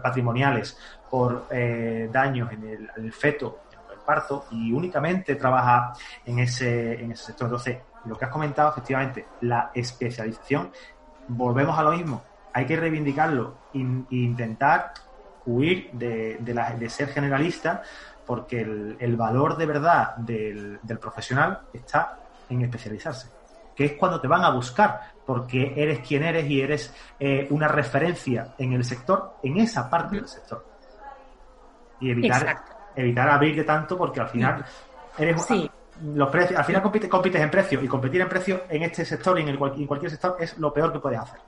patrimoniales 0.03 0.79
por 1.09 1.47
eh, 1.51 2.09
daños 2.13 2.53
en 2.53 2.91
el, 2.97 3.13
feto, 3.13 3.61
en 3.73 3.93
el 3.93 4.05
parto, 4.05 4.47
y 4.51 4.73
únicamente 4.73 5.35
trabaja 5.37 5.93
en 6.25 6.39
ese, 6.39 7.03
en 7.03 7.13
ese 7.13 7.27
sector. 7.27 7.47
Entonces, 7.47 7.79
lo 8.07 8.17
que 8.17 8.25
has 8.25 8.31
comentado, 8.31 8.71
efectivamente, 8.71 9.27
la 9.43 9.71
especialización, 9.75 10.71
volvemos 11.29 11.79
a 11.79 11.83
lo 11.83 11.93
mismo, 11.93 12.23
hay 12.53 12.67
que 12.67 12.77
reivindicarlo 12.77 13.55
e 13.75 13.79
intentar 13.79 14.93
huir 15.47 15.91
de, 15.93 16.39
de 16.41 16.91
ser 16.91 17.09
generalista 17.09 17.83
porque 18.31 18.61
el, 18.61 19.17
valor 19.17 19.57
de 19.57 19.67
verdad 19.67 20.15
del, 20.19 20.79
profesional 21.01 21.63
está 21.73 22.21
en 22.49 22.63
especializarse, 22.63 23.29
que 23.81 23.87
es 23.87 23.93
cuando 23.95 24.21
te 24.21 24.29
van 24.29 24.45
a 24.45 24.51
buscar, 24.51 25.01
porque 25.25 25.73
eres 25.75 26.07
quien 26.07 26.23
eres 26.23 26.45
y 26.51 26.61
eres 26.61 26.95
eh, 27.19 27.47
una 27.49 27.67
referencia 27.67 28.49
en 28.59 28.75
el 28.75 28.85
sector, 28.85 29.37
en 29.43 29.57
esa 29.57 29.89
parte 29.89 30.17
del 30.17 30.29
sector. 30.29 30.63
Y 31.99 32.11
evitar, 32.11 32.63
evitar 32.95 33.31
abrirte 33.31 33.65
tanto, 33.65 33.97
porque 33.97 34.21
al 34.21 34.29
final 34.29 34.63
eres 35.17 35.47
los 36.05 36.29
precios, 36.29 36.59
al 36.59 36.65
final 36.67 36.83
compites, 36.83 37.41
en 37.41 37.51
precio 37.51 37.83
y 37.83 37.89
competir 37.89 38.21
en 38.21 38.29
precio 38.29 38.65
en 38.69 38.83
este 38.83 39.03
sector 39.03 39.39
y 39.39 39.45
en, 39.45 39.49
el, 39.49 39.59
en 39.59 39.87
cualquier 39.87 40.11
sector 40.11 40.37
es 40.39 40.59
lo 40.59 40.75
peor 40.75 40.93
que 40.93 40.99
puedes 40.99 41.19
hacer. 41.19 41.41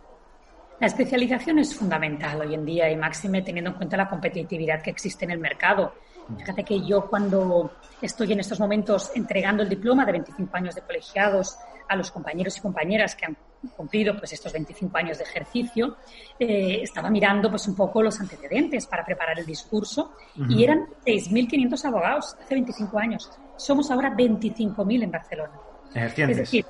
La 0.81 0.87
especialización 0.87 1.59
es 1.59 1.77
fundamental 1.77 2.41
hoy 2.41 2.55
en 2.55 2.65
día 2.65 2.91
y 2.91 2.97
máxime 2.97 3.43
teniendo 3.43 3.73
en 3.73 3.77
cuenta 3.77 3.99
la 3.99 4.09
competitividad 4.09 4.81
que 4.81 4.89
existe 4.89 5.27
en 5.27 5.33
el 5.33 5.39
mercado. 5.39 5.93
Fíjate 6.39 6.65
que 6.65 6.81
yo 6.81 7.11
cuando 7.11 7.73
estoy 8.01 8.33
en 8.33 8.41
estos 8.41 8.59
momentos 8.59 9.13
entregando 9.15 9.63
el 9.63 9.69
diploma 9.69 10.07
de 10.07 10.13
25 10.13 10.57
años 10.57 10.75
de 10.75 10.81
colegiados 10.81 11.59
a 11.93 11.97
los 11.97 12.11
compañeros 12.11 12.57
y 12.57 12.61
compañeras 12.61 13.15
que 13.15 13.27
han 13.27 13.37
cumplido 13.77 14.17
pues 14.19 14.33
estos 14.33 14.53
25 14.53 14.97
años 14.97 15.19
de 15.19 15.25
ejercicio, 15.25 15.97
eh, 16.39 16.81
estaba 16.83 17.11
mirando 17.11 17.49
pues 17.51 17.69
un 17.69 17.77
poco 17.77 18.03
los 18.03 18.21
antecedentes 18.21 18.87
para 18.87 19.05
preparar 19.05 19.39
el 19.39 19.47
discurso 19.47 20.13
y 20.49 20.65
eran 20.65 20.87
6.500 21.07 21.85
abogados 21.85 22.37
hace 22.43 22.55
25 22.55 22.99
años. 22.99 23.31
Somos 23.57 23.91
ahora 23.91 24.15
25.000 24.17 25.03
en 25.05 25.11
Barcelona. 25.11 25.53
Es 25.95 26.37
decir, 26.37 26.65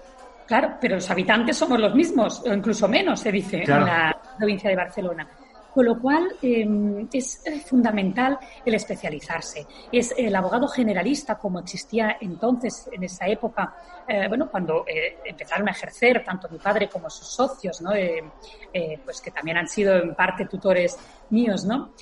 Claro, 0.46 0.76
pero 0.80 0.96
los 0.96 1.10
habitantes 1.10 1.56
somos 1.56 1.80
los 1.80 1.94
mismos, 1.94 2.42
o 2.44 2.52
incluso 2.52 2.86
menos, 2.88 3.20
se 3.20 3.32
dice, 3.32 3.62
en 3.62 3.70
la 3.70 4.14
provincia 4.36 4.68
de 4.68 4.76
Barcelona. 4.76 5.26
Con 5.74 5.86
lo 5.86 5.98
cual 6.00 6.36
em, 6.42 7.08
es 7.12 7.42
fundamental 7.66 8.38
el 8.64 8.74
especializarse. 8.74 9.66
Es 9.90 10.14
el 10.16 10.34
abogado 10.36 10.68
generalista, 10.68 11.38
como 11.38 11.60
existía 11.60 12.18
entonces, 12.20 12.88
en 12.92 13.04
esa 13.04 13.26
época, 13.26 13.74
eh, 14.06 14.28
bueno, 14.28 14.48
cuando 14.50 14.84
eh, 14.86 15.18
empezaron 15.24 15.68
a 15.68 15.72
ejercer 15.72 16.22
tanto 16.24 16.48
mi 16.50 16.58
padre 16.58 16.88
como 16.88 17.08
sus 17.08 17.28
socios, 17.28 17.80
¿no? 17.80 17.92
Eh, 17.94 18.22
pues 19.04 19.20
que 19.20 19.30
también 19.30 19.56
han 19.56 19.68
sido 19.68 19.96
en 19.96 20.14
parte 20.14 20.46
tutores 20.46 20.98
míos, 21.30 21.64
¿no? 21.64 21.92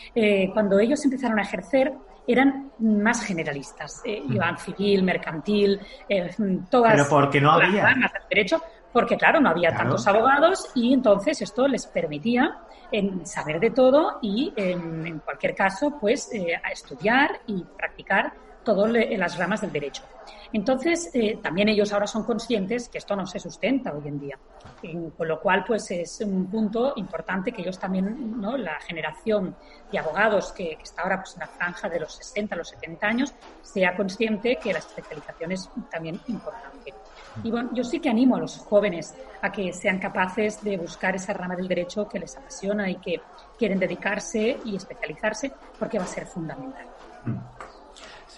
cuando 0.52 0.78
ellos 0.78 1.04
empezaron 1.04 1.38
a 1.38 1.42
ejercer, 1.42 1.92
eran 2.26 2.70
más 2.78 3.24
generalistas. 3.24 4.02
Eh, 4.04 4.22
mm. 4.24 4.56
civil, 4.58 5.02
mercantil, 5.02 5.80
eh, 6.08 6.30
todas. 6.70 6.92
Pero 6.92 7.06
porque 7.08 7.40
no 7.40 7.52
había. 7.52 7.82
Ramas 7.82 8.12
derecho, 8.28 8.62
porque 8.92 9.16
claro, 9.16 9.40
no 9.40 9.50
había 9.50 9.74
tantos 9.74 10.06
abogados 10.06 10.70
y 10.74 10.92
entonces 10.92 11.42
esto 11.42 11.66
les 11.66 11.86
permitía 11.86 12.58
en 12.92 13.26
saber 13.26 13.60
de 13.60 13.70
todo 13.70 14.18
y 14.22 14.52
en, 14.56 15.20
cualquier 15.20 15.54
caso, 15.54 15.98
pues 16.00 16.32
eh, 16.32 16.54
a 16.62 16.70
estudiar 16.70 17.40
y 17.46 17.62
practicar 17.64 18.32
todas 18.64 18.90
las 18.92 19.38
ramas 19.38 19.60
del 19.60 19.72
derecho. 19.72 20.02
Entonces, 20.52 21.10
eh, 21.14 21.38
también 21.40 21.68
ellos 21.68 21.92
ahora 21.92 22.06
son 22.06 22.24
conscientes 22.24 22.88
que 22.88 22.98
esto 22.98 23.14
no 23.14 23.26
se 23.26 23.38
sustenta 23.38 23.92
hoy 23.92 24.08
en 24.08 24.18
día. 24.20 24.38
con 25.16 25.28
lo 25.28 25.40
cual, 25.40 25.64
pues 25.66 25.90
es 25.90 26.20
un 26.22 26.46
punto 26.46 26.94
importante 26.96 27.52
que 27.52 27.62
ellos 27.62 27.78
también, 27.78 28.40
¿no? 28.40 28.56
la 28.56 28.80
generación 28.80 29.54
de 29.92 29.98
abogados 29.98 30.52
que, 30.52 30.78
está 30.82 31.02
ahora 31.02 31.18
pues, 31.18 31.34
en 31.34 31.40
la 31.40 31.46
franja 31.46 31.88
de 31.88 32.00
los 32.00 32.14
60 32.14 32.54
a 32.54 32.58
los 32.58 32.68
70 32.70 33.06
años, 33.06 33.34
sea 33.62 33.94
consciente 33.94 34.56
que 34.56 34.72
la 34.72 34.78
especialización 34.78 35.52
es 35.52 35.68
también 35.90 36.18
importante. 36.28 36.94
Y 37.44 37.50
bueno, 37.50 37.70
yo 37.72 37.84
sí 37.84 38.00
que 38.00 38.08
animo 38.08 38.36
a 38.36 38.40
los 38.40 38.58
jóvenes 38.58 39.14
a 39.42 39.52
que 39.52 39.72
sean 39.72 39.98
capaces 39.98 40.62
de 40.62 40.76
buscar 40.76 41.14
esa 41.14 41.32
rama 41.32 41.54
del 41.56 41.68
derecho 41.68 42.08
que 42.08 42.18
les 42.18 42.36
apasiona 42.36 42.90
y 42.90 42.96
que 42.96 43.20
quieren 43.56 43.78
dedicarse 43.78 44.58
y 44.64 44.76
especializarse 44.76 45.52
porque 45.78 45.98
va 45.98 46.04
a 46.04 46.08
ser 46.08 46.26
fundamental. 46.26 46.86
Mm. 47.24 47.36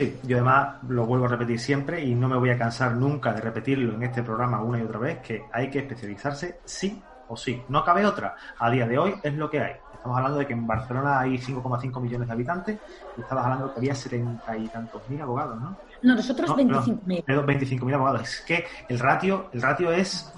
Sí, 0.03 0.19
yo 0.25 0.39
además 0.39 0.79
lo 0.89 1.07
vuelvo 1.07 1.27
a 1.27 1.29
repetir 1.29 1.61
siempre 1.61 2.05
y 2.05 2.13
no 2.17 2.29
me 2.29 2.37
voy 2.37 2.51
a 2.51 2.59
cansar 2.59 2.97
nunca 2.97 3.33
de 3.33 3.41
repetirlo 3.41 3.95
en 3.95 4.03
este 4.03 4.25
programa 4.25 4.61
una 4.61 4.81
y 4.81 4.83
otra 4.83 4.99
vez, 4.99 5.21
que 5.21 5.45
hay 5.53 5.71
que 5.71 5.79
especializarse 5.79 6.59
sí 6.65 7.01
o 7.29 7.37
sí. 7.37 7.63
No 7.69 7.85
cabe 7.85 8.05
otra. 8.05 8.35
A 8.59 8.69
día 8.69 8.85
de 8.85 8.99
hoy 8.99 9.15
es 9.23 9.33
lo 9.35 9.49
que 9.49 9.61
hay. 9.61 9.75
Estamos 9.95 10.17
hablando 10.17 10.41
de 10.41 10.47
que 10.49 10.55
en 10.55 10.67
Barcelona 10.67 11.21
hay 11.21 11.39
5,5 11.39 12.01
millones 12.01 12.27
de 12.27 12.35
habitantes 12.35 12.79
y 13.17 13.21
estabas 13.21 13.45
hablando 13.45 13.69
de 13.69 13.75
que 13.75 13.79
había 13.79 13.95
setenta 13.95 14.57
y 14.57 14.67
tantos 14.67 15.09
mil 15.09 15.23
abogados, 15.23 15.61
¿no? 15.61 15.77
No, 16.03 16.17
nosotros 16.17 16.51
25.000. 16.51 17.25
25.000 17.25 17.95
abogados. 17.95 18.23
Es 18.23 18.41
que 18.41 18.67
el 18.89 18.99
ratio, 18.99 19.51
el 19.53 19.63
ratio 19.63 19.93
es... 19.93 20.33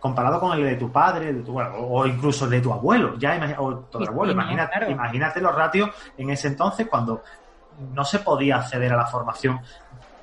comparado 0.00 0.40
con 0.40 0.56
el 0.56 0.64
de 0.64 0.76
tu 0.76 0.90
padre, 0.90 1.30
de 1.30 1.42
tu, 1.42 1.60
o 1.60 2.06
incluso 2.06 2.46
el 2.46 2.52
de 2.52 2.60
tu 2.62 2.72
abuelo, 2.72 3.18
ya 3.18 3.38
o 3.58 3.80
tu 3.80 4.02
abuelo, 4.02 4.32
imagínate, 4.32 4.90
imagínate 4.90 5.42
los 5.42 5.54
ratios 5.54 5.90
en 6.16 6.30
ese 6.30 6.48
entonces 6.48 6.86
cuando 6.88 7.22
no 7.92 8.04
se 8.04 8.20
podía 8.20 8.58
acceder 8.58 8.92
a 8.92 8.96
la 8.96 9.06
formación 9.06 9.60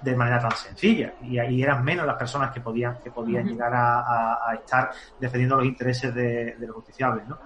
de 0.02 0.16
manera 0.16 0.40
tan 0.40 0.52
sencilla. 0.52 1.14
Y 1.24 1.38
ahí 1.40 1.64
eran 1.64 1.84
menos 1.84 2.06
las 2.06 2.16
personas 2.16 2.52
que 2.52 2.62
podían 2.62 2.98
que 3.04 3.12
podían 3.12 3.48
llegar 3.48 3.74
a, 3.76 4.54
estar 4.54 4.92
defendiendo 5.20 5.58
los 5.58 5.66
intereses 5.66 6.14
de, 6.14 6.56
los 6.60 6.76
justiciables 6.76 7.28
¿no? 7.28 7.40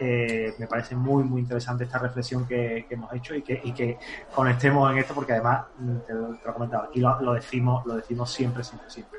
Eh, 0.00 0.54
me 0.58 0.68
parece 0.68 0.94
muy 0.94 1.24
muy 1.24 1.40
interesante 1.40 1.84
esta 1.84 1.98
reflexión 1.98 2.46
que, 2.46 2.86
hemos 2.88 3.12
hecho 3.12 3.34
y 3.34 3.42
que, 3.42 3.60
y 3.64 3.72
que 3.72 3.98
conectemos 4.32 4.90
en 4.92 4.98
esto 4.98 5.12
porque 5.12 5.32
además 5.32 5.64
te 6.06 6.14
lo, 6.14 6.34
he 6.34 6.52
comentado 6.52 6.84
aquí 6.84 7.00
lo, 7.00 7.32
decimos 7.32 7.84
lo 7.84 7.96
decimos 7.96 8.30
siempre 8.30 8.62
siempre 8.62 8.88
siempre. 8.88 9.18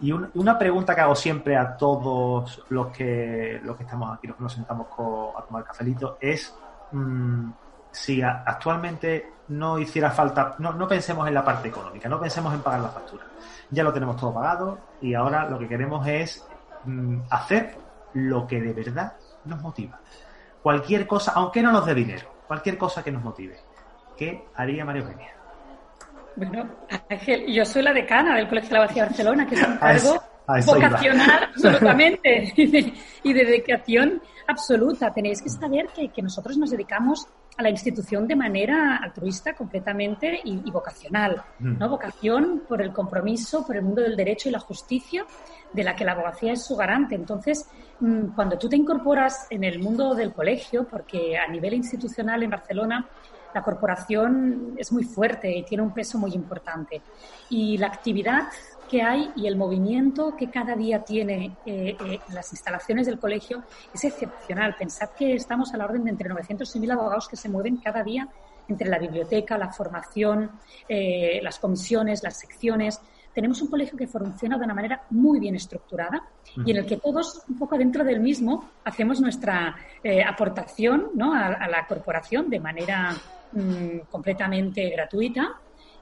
Y 0.00 0.12
una 0.12 0.58
pregunta 0.58 0.94
que 0.94 1.00
hago 1.00 1.16
siempre 1.16 1.56
a 1.56 1.76
todos 1.76 2.64
los 2.68 2.88
que 2.88 3.60
los 3.64 3.76
que 3.76 3.82
estamos 3.84 4.16
aquí 4.16 4.26
los 4.26 4.36
que 4.36 4.42
nos 4.42 4.52
sentamos 4.52 4.86
a 5.36 5.42
tomar 5.42 5.64
cafelito 5.64 6.18
es 6.20 6.54
mm, 6.92 7.50
si 7.90 8.22
actualmente 8.22 9.32
no 9.48 9.78
hiciera 9.78 10.10
falta, 10.10 10.54
no, 10.58 10.72
no 10.72 10.86
pensemos 10.86 11.26
en 11.26 11.34
la 11.34 11.44
parte 11.44 11.68
económica, 11.68 12.08
no 12.08 12.20
pensemos 12.20 12.52
en 12.54 12.60
pagar 12.60 12.80
la 12.80 12.88
factura. 12.88 13.24
Ya 13.70 13.82
lo 13.82 13.92
tenemos 13.92 14.16
todo 14.16 14.32
pagado 14.34 14.78
y 15.00 15.14
ahora 15.14 15.48
lo 15.48 15.58
que 15.58 15.68
queremos 15.68 16.06
es 16.06 16.46
mm, 16.84 17.20
hacer 17.30 17.76
lo 18.14 18.46
que 18.46 18.60
de 18.60 18.72
verdad 18.72 19.14
nos 19.44 19.60
motiva. 19.60 20.00
Cualquier 20.62 21.06
cosa, 21.06 21.32
aunque 21.34 21.62
no 21.62 21.72
nos 21.72 21.86
dé 21.86 21.94
dinero, 21.94 22.28
cualquier 22.46 22.76
cosa 22.76 23.02
que 23.02 23.12
nos 23.12 23.22
motive. 23.22 23.58
¿Qué 24.16 24.46
haría 24.54 24.84
María 24.84 25.02
Eugenia? 25.02 25.32
Bueno, 26.36 26.68
Ángel, 27.08 27.46
yo 27.52 27.64
soy 27.64 27.82
la 27.82 27.92
decana 27.92 28.36
del 28.36 28.48
Colegio 28.48 28.68
de 28.68 28.74
la 28.74 28.78
Abogacía 28.80 29.02
de 29.02 29.08
Barcelona, 29.08 29.46
que 29.46 29.54
es 29.54 29.62
un 29.62 29.76
cargo 29.76 30.22
vocacional 30.66 31.44
absolutamente 31.54 32.52
y 33.22 33.32
de, 33.32 33.44
dedicación 33.44 34.22
absoluta. 34.46 35.12
Tenéis 35.12 35.42
que 35.42 35.48
saber 35.48 35.88
que, 35.94 36.08
que 36.08 36.22
nosotros 36.22 36.56
nos 36.56 36.70
dedicamos 36.70 37.26
a 37.58 37.62
la 37.62 37.70
institución 37.70 38.28
de 38.28 38.36
manera 38.36 38.98
altruista 38.98 39.52
completamente 39.52 40.40
y, 40.44 40.70
vocacional. 40.70 41.42
Mm. 41.58 41.78
¿no? 41.78 41.88
Vocación 41.88 42.62
por 42.68 42.80
el 42.80 42.92
compromiso, 42.92 43.66
por 43.66 43.76
el 43.76 43.82
mundo 43.82 44.00
del 44.00 44.16
derecho 44.16 44.48
y 44.48 44.52
la 44.52 44.60
justicia, 44.60 45.26
de 45.72 45.82
la 45.82 45.96
que 45.96 46.04
la 46.04 46.12
abogacía 46.12 46.52
es 46.52 46.64
su 46.64 46.76
garante. 46.76 47.16
Entonces, 47.16 47.68
mm, 47.98 48.28
cuando 48.36 48.56
tú 48.56 48.68
te 48.68 48.76
incorporas 48.76 49.48
en 49.50 49.64
el 49.64 49.80
mundo 49.80 50.14
del 50.14 50.32
colegio, 50.32 50.86
porque 50.88 51.36
a 51.36 51.48
nivel 51.48 51.74
institucional 51.74 52.44
en 52.44 52.50
Barcelona 52.50 53.08
la 53.54 53.62
corporación 53.62 54.74
es 54.76 54.92
muy 54.92 55.04
fuerte 55.04 55.50
y 55.50 55.62
tiene 55.62 55.82
un 55.82 55.92
peso 55.92 56.18
muy 56.18 56.32
importante. 56.32 57.00
Y 57.50 57.78
la 57.78 57.88
actividad 57.88 58.48
que 58.88 59.02
hay 59.02 59.30
y 59.36 59.46
el 59.46 59.56
movimiento 59.56 60.34
que 60.36 60.50
cada 60.50 60.74
día 60.74 61.04
tiene 61.04 61.56
eh, 61.66 61.96
eh, 62.04 62.20
las 62.32 62.50
instalaciones 62.52 63.06
del 63.06 63.18
colegio 63.18 63.62
es 63.92 64.02
excepcional. 64.04 64.74
Pensad 64.76 65.10
que 65.10 65.34
estamos 65.34 65.72
a 65.74 65.76
la 65.76 65.84
orden 65.84 66.04
de 66.04 66.10
entre 66.10 66.28
900 66.28 66.74
y 66.74 66.80
1.000 66.80 66.92
abogados 66.92 67.28
que 67.28 67.36
se 67.36 67.48
mueven 67.48 67.76
cada 67.76 68.02
día 68.02 68.26
entre 68.66 68.88
la 68.88 68.98
biblioteca, 68.98 69.56
la 69.56 69.70
formación, 69.72 70.50
eh, 70.88 71.40
las 71.42 71.58
comisiones, 71.58 72.22
las 72.22 72.38
secciones. 72.38 73.00
Tenemos 73.34 73.62
un 73.62 73.68
colegio 73.68 73.96
que 73.96 74.06
funciona 74.08 74.58
de 74.58 74.64
una 74.64 74.74
manera 74.74 75.02
muy 75.10 75.38
bien 75.38 75.54
estructurada 75.54 76.22
y 76.64 76.70
en 76.70 76.78
el 76.78 76.86
que 76.86 76.96
todos, 76.96 77.42
un 77.48 77.58
poco 77.58 77.78
dentro 77.78 78.04
del 78.04 78.20
mismo, 78.20 78.70
hacemos 78.84 79.20
nuestra 79.20 79.76
aportación 80.26 81.10
¿no? 81.14 81.34
a, 81.34 81.68
la 81.68 81.86
corporación 81.86 82.50
de 82.50 82.58
manera 82.58 83.14
mm, 83.52 83.98
completamente 84.10 84.90
gratuita 84.90 85.60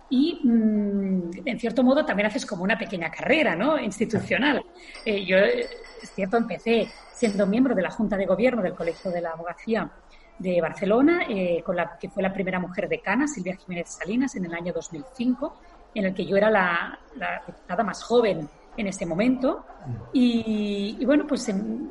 y, 0.09 0.41
mm, 0.43 1.31
en 1.45 1.59
cierto 1.59 1.83
modo, 1.83 2.05
también 2.05 2.26
haces 2.26 2.47
como 2.47 2.62
una 2.62 2.79
pequeña 2.79 3.11
carrera 3.11 3.57
¿no? 3.57 3.79
institucional. 3.79 4.65
Eh, 5.05 5.25
yo, 5.25 5.37
es 5.37 6.11
cierto, 6.15 6.37
empecé 6.37 6.88
siendo 7.12 7.47
miembro 7.47 7.75
de 7.75 7.83
la 7.83 7.91
Junta 7.91 8.17
de 8.17 8.26
Gobierno 8.26 8.62
del 8.62 8.75
Colegio 8.75 9.11
de 9.11 9.21
la 9.21 9.31
Abogacía 9.31 9.91
de 10.38 10.61
Barcelona, 10.61 11.23
eh, 11.29 11.62
con 11.65 11.76
la 11.76 11.97
que 11.99 12.11
fue 12.11 12.23
la 12.23 12.33
primera 12.33 12.61
mujer 12.61 12.88
decana, 12.88 13.26
Silvia 13.26 13.57
Jiménez 13.57 13.97
Salinas, 13.99 14.37
en 14.37 14.45
el 14.45 14.55
año 14.55 14.73
2005, 14.73 15.57
en 15.95 16.05
el 16.05 16.15
que 16.15 16.26
yo 16.26 16.37
era 16.37 16.50
la, 16.50 16.99
la 17.17 17.83
más 17.83 18.03
joven 18.03 18.49
en 18.76 18.87
ese 18.87 19.07
momento. 19.07 19.65
Y, 20.12 21.05
bueno, 21.05 21.26
pues 21.26 21.49
em, 21.49 21.88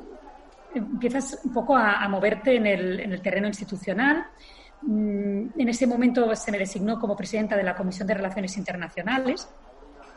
empiezas 0.74 1.40
un 1.44 1.54
poco 1.54 1.76
a, 1.76 2.04
a 2.04 2.10
moverte 2.10 2.56
en 2.56 2.68
el, 2.68 3.00
en 3.00 3.12
el 3.14 3.22
terreno 3.22 3.48
institucional. 3.48 4.28
Mm, 4.82 5.60
en 5.60 5.70
ese 5.70 5.88
momento 5.88 6.36
se 6.36 6.52
me 6.52 6.60
designó 6.60 7.00
como 7.00 7.16
presidenta 7.16 7.56
de 7.56 7.64
la 7.64 7.76
Comisión 7.76 8.08
de 8.08 8.14
Relaciones 8.14 8.58
Internacionales. 8.58 9.48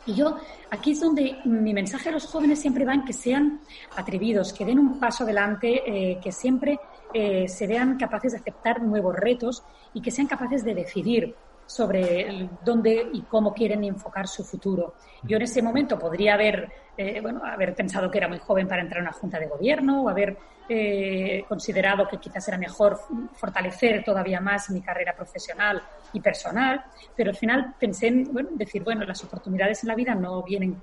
Y 0.05 0.15
yo, 0.15 0.37
aquí 0.69 0.91
es 0.91 1.01
donde 1.01 1.37
mi 1.45 1.73
mensaje 1.73 2.09
a 2.09 2.11
los 2.11 2.25
jóvenes 2.25 2.59
siempre 2.59 2.85
va 2.85 2.93
en 2.93 3.03
que 3.03 3.13
sean 3.13 3.61
atrevidos, 3.95 4.53
que 4.53 4.65
den 4.65 4.79
un 4.79 4.99
paso 4.99 5.23
adelante, 5.23 5.83
eh, 5.85 6.19
que 6.23 6.31
siempre 6.31 6.79
eh, 7.13 7.47
se 7.47 7.67
vean 7.67 7.97
capaces 7.97 8.31
de 8.31 8.39
aceptar 8.39 8.81
nuevos 8.81 9.15
retos 9.15 9.63
y 9.93 10.01
que 10.01 10.11
sean 10.11 10.27
capaces 10.27 10.63
de 10.63 10.75
decidir 10.75 11.35
sobre 11.69 12.49
dónde 12.65 13.09
y 13.13 13.21
cómo 13.21 13.53
quieren 13.53 13.83
enfocar 13.83 14.27
su 14.27 14.43
futuro. 14.43 14.95
Yo 15.21 15.37
en 15.37 15.43
ese 15.43 15.61
momento 15.61 15.99
podría 15.99 16.33
haber, 16.33 16.67
eh, 16.97 17.21
bueno, 17.21 17.41
haber 17.45 17.75
pensado 17.75 18.09
que 18.09 18.17
era 18.17 18.27
muy 18.27 18.39
joven 18.39 18.67
para 18.67 18.81
entrar 18.81 19.01
a 19.01 19.03
una 19.03 19.11
junta 19.11 19.39
de 19.39 19.45
gobierno 19.45 20.01
o 20.01 20.09
haber 20.09 20.35
eh, 20.67 21.45
considerado 21.47 22.07
que 22.07 22.17
quizás 22.17 22.47
era 22.47 22.57
mejor 22.57 22.99
fortalecer 23.33 24.03
todavía 24.03 24.41
más 24.41 24.71
mi 24.71 24.81
carrera 24.81 25.15
profesional 25.15 25.79
y 26.11 26.19
personal, 26.19 26.83
pero 27.15 27.29
al 27.29 27.35
final 27.35 27.75
pensé 27.79 28.07
en 28.07 28.33
bueno, 28.33 28.49
decir, 28.53 28.83
bueno, 28.83 29.05
las 29.05 29.23
oportunidades 29.23 29.83
en 29.83 29.89
la 29.89 29.95
vida 29.95 30.15
no 30.15 30.41
vienen 30.41 30.81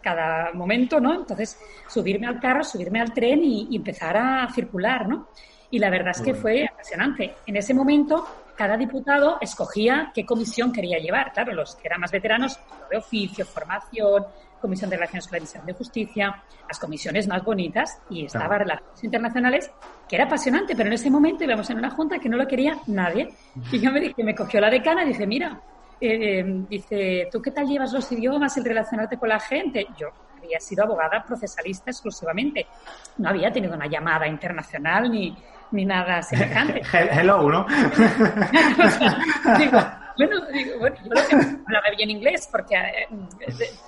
cada 0.00 0.52
momento, 0.54 0.98
¿no? 0.98 1.14
Entonces, 1.14 1.58
subirme 1.88 2.26
al 2.26 2.40
carro, 2.40 2.64
subirme 2.64 3.02
al 3.02 3.12
tren 3.12 3.44
y, 3.44 3.76
empezar 3.76 4.16
a 4.16 4.48
circular, 4.50 5.06
¿no? 5.06 5.28
Y 5.70 5.78
la 5.78 5.90
verdad 5.90 6.12
es 6.16 6.22
que 6.22 6.34
fue 6.34 6.66
apasionante. 6.66 7.34
En 7.46 7.56
ese 7.56 7.74
momento, 7.74 8.26
cada 8.62 8.76
diputado 8.76 9.38
escogía 9.40 10.12
qué 10.14 10.24
comisión 10.24 10.72
quería 10.72 10.96
llevar. 10.98 11.32
Claro, 11.32 11.52
los 11.52 11.74
que 11.74 11.88
eran 11.88 12.00
más 12.00 12.12
veteranos, 12.12 12.60
de 12.88 12.96
oficio, 12.96 13.44
formación, 13.44 14.24
Comisión 14.60 14.88
de 14.88 14.94
Relaciones 14.94 15.26
con 15.26 15.32
la 15.32 15.38
Administración 15.38 15.66
de 15.66 15.72
Justicia, 15.72 16.44
las 16.68 16.78
comisiones 16.78 17.26
más 17.26 17.42
bonitas, 17.42 18.00
y 18.08 18.26
estaba 18.26 18.58
Relaciones 18.58 19.02
Internacionales, 19.02 19.72
que 20.08 20.14
era 20.14 20.26
apasionante, 20.26 20.76
pero 20.76 20.86
en 20.86 20.92
ese 20.92 21.10
momento 21.10 21.42
íbamos 21.42 21.68
en 21.70 21.78
una 21.78 21.90
junta 21.90 22.20
que 22.20 22.28
no 22.28 22.36
lo 22.36 22.46
quería 22.46 22.78
nadie. 22.86 23.30
Y 23.72 23.80
yo 23.80 23.90
me 23.90 23.98
dije, 23.98 24.22
me 24.22 24.36
cogió 24.36 24.60
la 24.60 24.70
decana 24.70 25.02
y 25.02 25.08
dije, 25.08 25.26
mira, 25.26 25.60
eh, 26.00 26.44
dice, 26.68 27.28
¿tú 27.32 27.42
qué 27.42 27.50
tal 27.50 27.66
llevas 27.66 27.92
los 27.92 28.12
idiomas, 28.12 28.56
el 28.58 28.64
relacionarte 28.64 29.16
con 29.16 29.28
la 29.28 29.40
gente? 29.40 29.88
Yo 29.98 30.10
había 30.42 30.60
sido 30.60 30.84
abogada 30.84 31.22
procesalista 31.24 31.90
exclusivamente. 31.90 32.66
No 33.18 33.28
había 33.28 33.52
tenido 33.52 33.74
una 33.74 33.86
llamada 33.86 34.26
internacional 34.26 35.10
ni, 35.10 35.36
ni 35.70 35.84
nada 35.84 36.22
semejante. 36.22 36.80
Hello, 36.92 37.50
¿no? 37.50 37.66
bueno, 40.16 40.46
digo, 40.52 40.78
bueno, 40.78 40.96
yo 40.96 41.14
lo 41.14 41.26
que 41.26 41.34
hablaba 41.34 41.90
bien 41.96 42.10
inglés, 42.10 42.48
porque, 42.50 42.76
eh, 42.76 43.08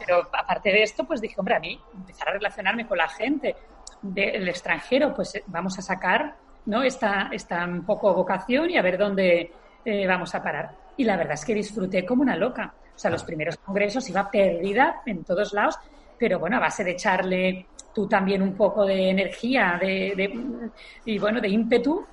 pero 0.05 0.29
aparte 0.33 0.71
de 0.71 0.83
esto, 0.83 1.05
pues 1.05 1.21
dije, 1.21 1.35
hombre, 1.39 1.57
a 1.57 1.61
mí 1.61 1.79
empezar 1.95 2.31
a 2.31 2.33
relacionarme 2.33 2.87
con 2.87 2.99
la 2.99 3.09
gente 3.09 3.55
del 4.03 4.49
extranjero, 4.49 5.15
pues 5.15 5.35
eh, 5.35 5.45
vamos 5.47 5.79
a 5.79 5.83
sacar 5.83 6.37
¿no? 6.67 6.83
esta, 6.83 7.29
esta 7.33 7.65
un 7.65 7.85
poco 7.85 8.13
vocación 8.15 8.71
y 8.71 8.77
a 8.77 8.83
ver 8.83 8.99
dónde 8.99 9.53
eh, 9.85 10.07
vamos 10.07 10.35
a 10.35 10.43
parar. 10.43 10.71
Y 10.97 11.05
la 11.05 11.17
verdad 11.17 11.35
es 11.35 11.45
que 11.45 11.55
disfruté 11.55 12.05
como 12.05 12.23
una 12.23 12.37
loca. 12.37 12.75
O 12.95 12.99
sea, 12.99 13.11
los 13.11 13.25
primeros 13.25 13.57
congresos 13.57 14.09
iba 14.09 14.31
perdida 14.31 15.03
en 15.07 15.25
todos 15.25 15.53
lados, 15.53 15.77
pero 16.19 16.39
bueno, 16.39 16.57
a 16.57 16.61
base 16.61 16.85
de 16.85 16.93
echarle 16.93 17.67
tú 17.95 18.09
también 18.09 18.43
un 18.43 18.55
poco 18.55 18.85
de 18.85 19.11
energía 19.11 19.79
de, 19.81 20.15
de 20.17 20.71
y 21.05 21.19
bueno, 21.19 21.41
de 21.41 21.49
ímpetu, 21.49 22.05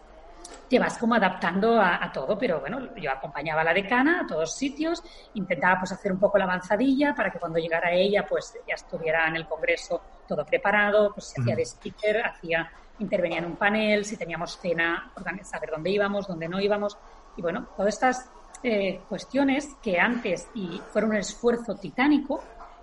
te 0.72 0.80
vas 0.80 0.98
como 0.98 1.16
adaptando 1.16 1.82
a, 1.82 2.10
todo, 2.14 2.38
pero 2.38 2.62
bueno, 2.62 2.96
yo 2.96 3.12
acompañaba 3.12 3.60
a 3.60 3.64
la 3.66 3.74
decana 3.74 4.22
a 4.22 4.26
todos 4.26 4.56
sitios, 4.56 5.04
intentaba 5.34 5.80
pues 5.80 5.92
hacer 5.92 6.14
un 6.14 6.18
poco 6.18 6.38
la 6.38 6.46
avanzadilla 6.46 7.14
para 7.14 7.30
que 7.30 7.40
cuando 7.40 7.60
llegara 7.60 7.92
ella 7.92 8.26
pues 8.26 8.54
ya 8.66 8.76
estuviera 8.76 9.28
en 9.28 9.36
el 9.36 9.46
congreso 9.46 10.02
todo 10.26 10.46
preparado, 10.46 11.12
pues 11.14 11.26
se 11.26 11.42
hacía 11.42 11.58
de 11.58 11.64
speaker, 11.64 12.26
hacía, 12.26 12.72
intervenía 13.00 13.40
en 13.40 13.48
un 13.48 13.58
panel, 13.58 14.06
si 14.06 14.16
teníamos 14.16 14.58
cena, 14.60 15.12
saber 15.44 15.72
dónde 15.72 15.90
íbamos, 15.90 16.26
dónde 16.26 16.48
no 16.48 16.62
íbamos, 16.62 16.98
y 17.36 17.42
bueno, 17.42 17.68
todas 17.76 17.94
estas 17.94 18.30
eh, 18.64 19.02
cuestiones 19.10 19.76
que 19.84 20.00
antes 20.00 20.48
y 20.56 20.82
fueron 20.94 21.10
un 21.10 21.18
esfuerzo 21.18 21.76
titánico, 21.76 22.42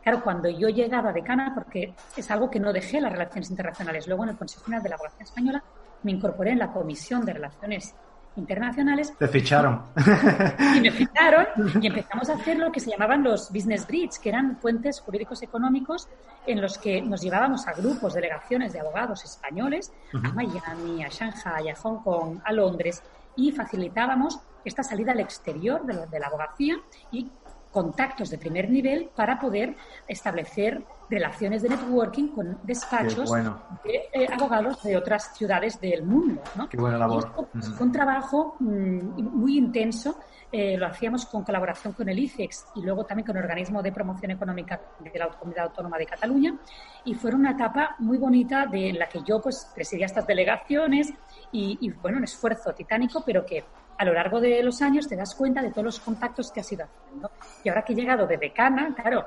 Claro, 0.08 0.24
cuando 0.24 0.48
yo 0.48 0.70
llegaba 0.70 1.12
decana, 1.12 1.52
porque 1.54 1.92
es 2.16 2.30
algo 2.30 2.48
que 2.48 2.58
no 2.58 2.72
dejé 2.72 2.98
las 2.98 3.12
relaciones 3.12 3.50
internacionales, 3.50 4.06
luego 4.06 4.24
en 4.24 4.30
el 4.30 4.36
Consejo 4.38 4.64
General 4.64 4.82
de 4.82 4.88
la 4.88 4.94
Abogacía 4.94 5.24
Española 5.24 5.62
me 6.02 6.12
incorporé 6.12 6.52
en 6.52 6.60
la 6.60 6.72
Comisión 6.72 7.26
de 7.26 7.34
Relaciones 7.34 7.94
Internacionales. 8.36 9.12
Te 9.18 9.28
ficharon. 9.28 9.82
Y 10.76 10.80
me 10.80 10.90
ficharon 10.92 11.46
y 11.78 11.88
empezamos 11.88 12.30
a 12.30 12.36
hacer 12.36 12.58
lo 12.58 12.72
que 12.72 12.80
se 12.80 12.88
llamaban 12.90 13.22
los 13.22 13.52
business 13.52 13.86
bridge, 13.86 14.18
que 14.22 14.30
eran 14.30 14.54
puentes 14.54 14.98
jurídicos 15.00 15.42
económicos 15.42 16.08
en 16.46 16.62
los 16.62 16.78
que 16.78 17.02
nos 17.02 17.20
llevábamos 17.20 17.68
a 17.68 17.74
grupos, 17.74 18.14
delegaciones 18.14 18.72
de 18.72 18.80
abogados 18.80 19.22
españoles 19.24 19.92
a 20.14 20.32
Miami, 20.32 21.04
a 21.04 21.08
Shanghai, 21.10 21.68
a 21.68 21.74
Hong 21.74 22.02
Kong, 22.02 22.38
a 22.42 22.52
Londres 22.54 23.02
y 23.36 23.52
facilitábamos 23.52 24.40
esta 24.64 24.82
salida 24.82 25.12
al 25.12 25.20
exterior 25.20 25.84
de, 25.84 26.06
de 26.06 26.18
la 26.18 26.28
abogacía 26.28 26.76
y 27.12 27.30
contactos 27.78 28.28
de 28.30 28.38
primer 28.38 28.68
nivel 28.68 29.08
para 29.14 29.38
poder 29.38 29.76
establecer 30.08 30.82
relaciones 31.08 31.62
de 31.62 31.68
networking 31.68 32.26
con 32.35 32.58
despachos 32.64 33.30
de 33.30 34.08
eh, 34.12 34.26
abogados 34.32 34.82
de 34.82 34.97
otras 34.97 35.32
ciudades 35.37 35.80
del 35.80 36.02
mundo. 36.02 36.42
¿no? 36.57 36.68
Qué 36.68 36.76
buena 36.76 36.98
labor. 36.98 37.31
fue 37.76 37.87
un 37.87 37.92
trabajo 37.92 38.57
mm, 38.59 39.22
muy 39.22 39.59
intenso. 39.59 40.18
Eh, 40.50 40.76
lo 40.76 40.87
hacíamos 40.87 41.26
con 41.26 41.44
colaboración 41.44 41.92
con 41.92 42.09
el 42.09 42.18
ICEX 42.18 42.66
y 42.74 42.83
luego 42.83 43.05
también 43.05 43.26
con 43.26 43.37
el 43.37 43.44
Organismo 43.44 43.81
de 43.81 43.92
Promoción 43.92 44.33
Económica 44.33 44.81
de 44.98 45.16
la 45.16 45.29
Comunidad 45.29 45.66
Autónoma 45.66 45.98
de 45.98 46.07
Cataluña. 46.07 46.59
Y 47.05 47.14
fue 47.14 47.33
una 47.33 47.52
etapa 47.52 47.94
muy 48.00 48.18
bonita 48.18 48.66
de 48.66 48.92
la 48.92 49.09
que 49.09 49.20
yo 49.24 49.40
pues 49.40 49.70
presidía 49.72 50.07
estas 50.07 50.26
delegaciones 50.26 51.12
y, 51.52 51.79
y 51.81 51.90
bueno, 51.90 52.18
un 52.18 52.24
esfuerzo 52.24 52.72
titánico, 52.72 53.22
pero 53.24 53.46
que 53.46 53.62
a 53.98 54.04
lo 54.04 54.14
largo 54.14 54.40
de 54.40 54.62
los 54.62 54.80
años 54.80 55.08
te 55.08 55.16
das 55.16 55.34
cuenta 55.34 55.61
de 55.61 55.70
todos 55.70 55.84
los 55.84 56.00
contactos 56.00 56.52
que 56.52 56.61
has 56.61 56.72
ido 56.72 56.84
haciendo. 56.84 57.30
Y 57.64 57.68
ahora 57.68 57.82
que 57.82 57.92
he 57.92 57.96
llegado 57.96 58.26
de 58.26 58.37
decana, 58.37 58.94
claro, 58.94 59.26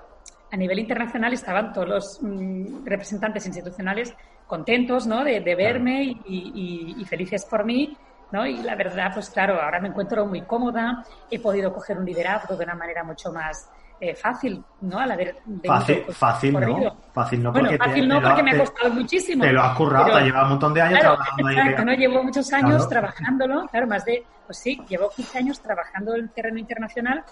a 0.50 0.58
nivel 0.58 0.80
internacional 0.80 1.34
estaban 1.34 1.74
todos 1.74 1.88
los 1.88 2.20
mm, 2.22 2.86
representantes 2.86 3.46
institucionales 3.46 4.14
contentos 4.48 5.08
¿no? 5.08 5.24
de, 5.24 5.40
verme 5.56 6.04
y, 6.26 7.06
felices 7.06 7.46
por 7.46 7.66
mí. 7.66 7.96
¿no? 8.32 8.46
Y 8.46 8.58
la 8.64 8.76
verdad, 8.76 9.12
pues 9.14 9.30
claro, 9.30 9.62
ahora 9.62 9.82
me 9.82 9.90
encuentro 9.90 10.26
muy 10.26 10.42
cómoda, 10.44 11.06
he 11.30 11.40
podido 11.40 11.74
coger 11.74 11.98
un 11.98 12.06
liderazgo 12.06 12.56
de 12.56 12.64
una 12.64 12.76
manera 12.76 13.04
mucho 13.04 13.32
más 13.34 13.70
eh, 14.04 14.16
fácil, 14.16 14.64
¿no? 14.82 14.98
Al 14.98 15.12
haber 15.12 15.36
fácil, 15.64 16.04
fácil 16.10 16.54
no, 16.54 16.98
fácil 17.14 17.44
no, 17.44 17.54
porque, 17.54 17.78
fácil 17.78 18.08
no 18.08 18.20
porque 18.20 18.42
me 18.42 18.52
ha 18.52 18.58
costado 18.58 18.94
muchísimo. 18.96 19.44
Te 19.44 19.54
lo 19.54 19.62
has 19.62 19.78
currado, 19.78 20.06
te 20.08 20.14
ha 20.14 20.22
llevado 20.22 20.46
un 20.46 20.50
montón 20.54 20.74
de 20.74 20.82
años 20.82 21.00
trabajando 21.00 21.50
exacto, 21.52 21.86
¿no? 21.86 21.94
Llevo 21.94 22.24
muchos 22.24 22.52
años 22.52 22.90
trabajándolo, 22.90 23.68
claro, 23.68 23.86
más 23.86 24.04
de, 24.04 24.26
pues 24.48 24.58
sí, 24.58 24.82
llevo 24.90 25.12
15 25.16 25.38
años 25.38 25.62
trabajando 25.62 26.16
en 26.16 26.22
el 26.22 26.30
terreno 26.32 26.58
internacional 26.58 27.24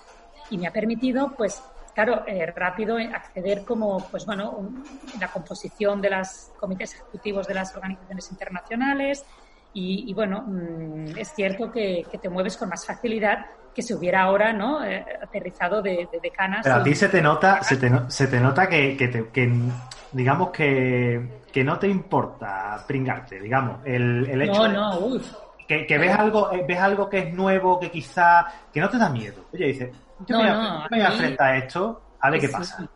y 0.51 0.59
me 0.59 0.67
ha 0.67 0.71
permitido, 0.71 1.33
pues, 1.35 1.59
claro, 1.95 2.21
eh, 2.27 2.45
rápido 2.55 2.97
acceder 2.97 3.65
como, 3.65 4.07
pues 4.11 4.27
bueno, 4.27 4.69
la 5.19 5.27
composición 5.29 5.99
de 5.99 6.11
los 6.11 6.51
comités 6.59 6.93
ejecutivos 6.93 7.47
de 7.47 7.55
las 7.55 7.75
organizaciones 7.75 8.29
internacionales 8.29 9.25
y, 9.73 10.13
bueno, 10.13 10.43
mm, 10.45 11.17
es 11.17 11.33
cierto 11.33 11.71
que, 11.71 12.05
que 12.11 12.17
te 12.17 12.29
mueves 12.29 12.57
con 12.57 12.69
más 12.69 12.85
facilidad 12.85 13.45
que 13.73 13.81
se 13.81 13.93
hubiera 13.93 14.23
ahora 14.23 14.51
¿no? 14.51 14.83
Eh, 14.83 15.05
aterrizado 15.21 15.81
de, 15.81 16.07
de, 16.11 16.31
canas. 16.31 16.61
Pero 16.63 16.75
a 16.75 16.83
ti 16.83 16.95
se 16.95 17.09
te 17.09 17.21
nota, 17.21 17.63
se 17.63 17.77
te, 17.77 17.91
se 18.07 18.27
te 18.27 18.39
nota 18.39 18.67
que, 18.67 18.97
que, 18.97 19.53
digamos 20.11 20.49
que, 20.49 21.41
que 21.51 21.63
no 21.63 21.77
te 21.77 21.87
importa 21.87 22.83
pringarte, 22.87 23.39
digamos, 23.39 23.79
el, 23.85 24.27
el 24.29 24.41
hecho 24.41 24.67
no, 24.67 24.99
no, 24.99 25.21
Que, 25.67 25.85
que, 25.85 25.97
ves 25.97 26.17
algo, 26.17 26.51
eh, 26.51 26.65
ves 26.67 26.79
algo 26.79 27.09
que 27.09 27.19
es 27.19 27.33
nuevo, 27.33 27.79
que 27.79 27.91
quizá, 27.91 28.45
que 28.73 28.81
no 28.81 28.89
te 28.89 28.97
da 28.97 29.09
miedo. 29.09 29.45
Oye, 29.53 29.67
dices, 29.67 29.95
yo 30.25 30.37
me, 30.39 30.51
voy 30.89 31.01
a 31.01 31.11
enfrentar 31.11 31.53
a 31.53 31.57
esto, 31.57 32.01
a 32.19 32.29
ver 32.31 32.41
qué 32.41 32.49
pasa. 32.49 32.89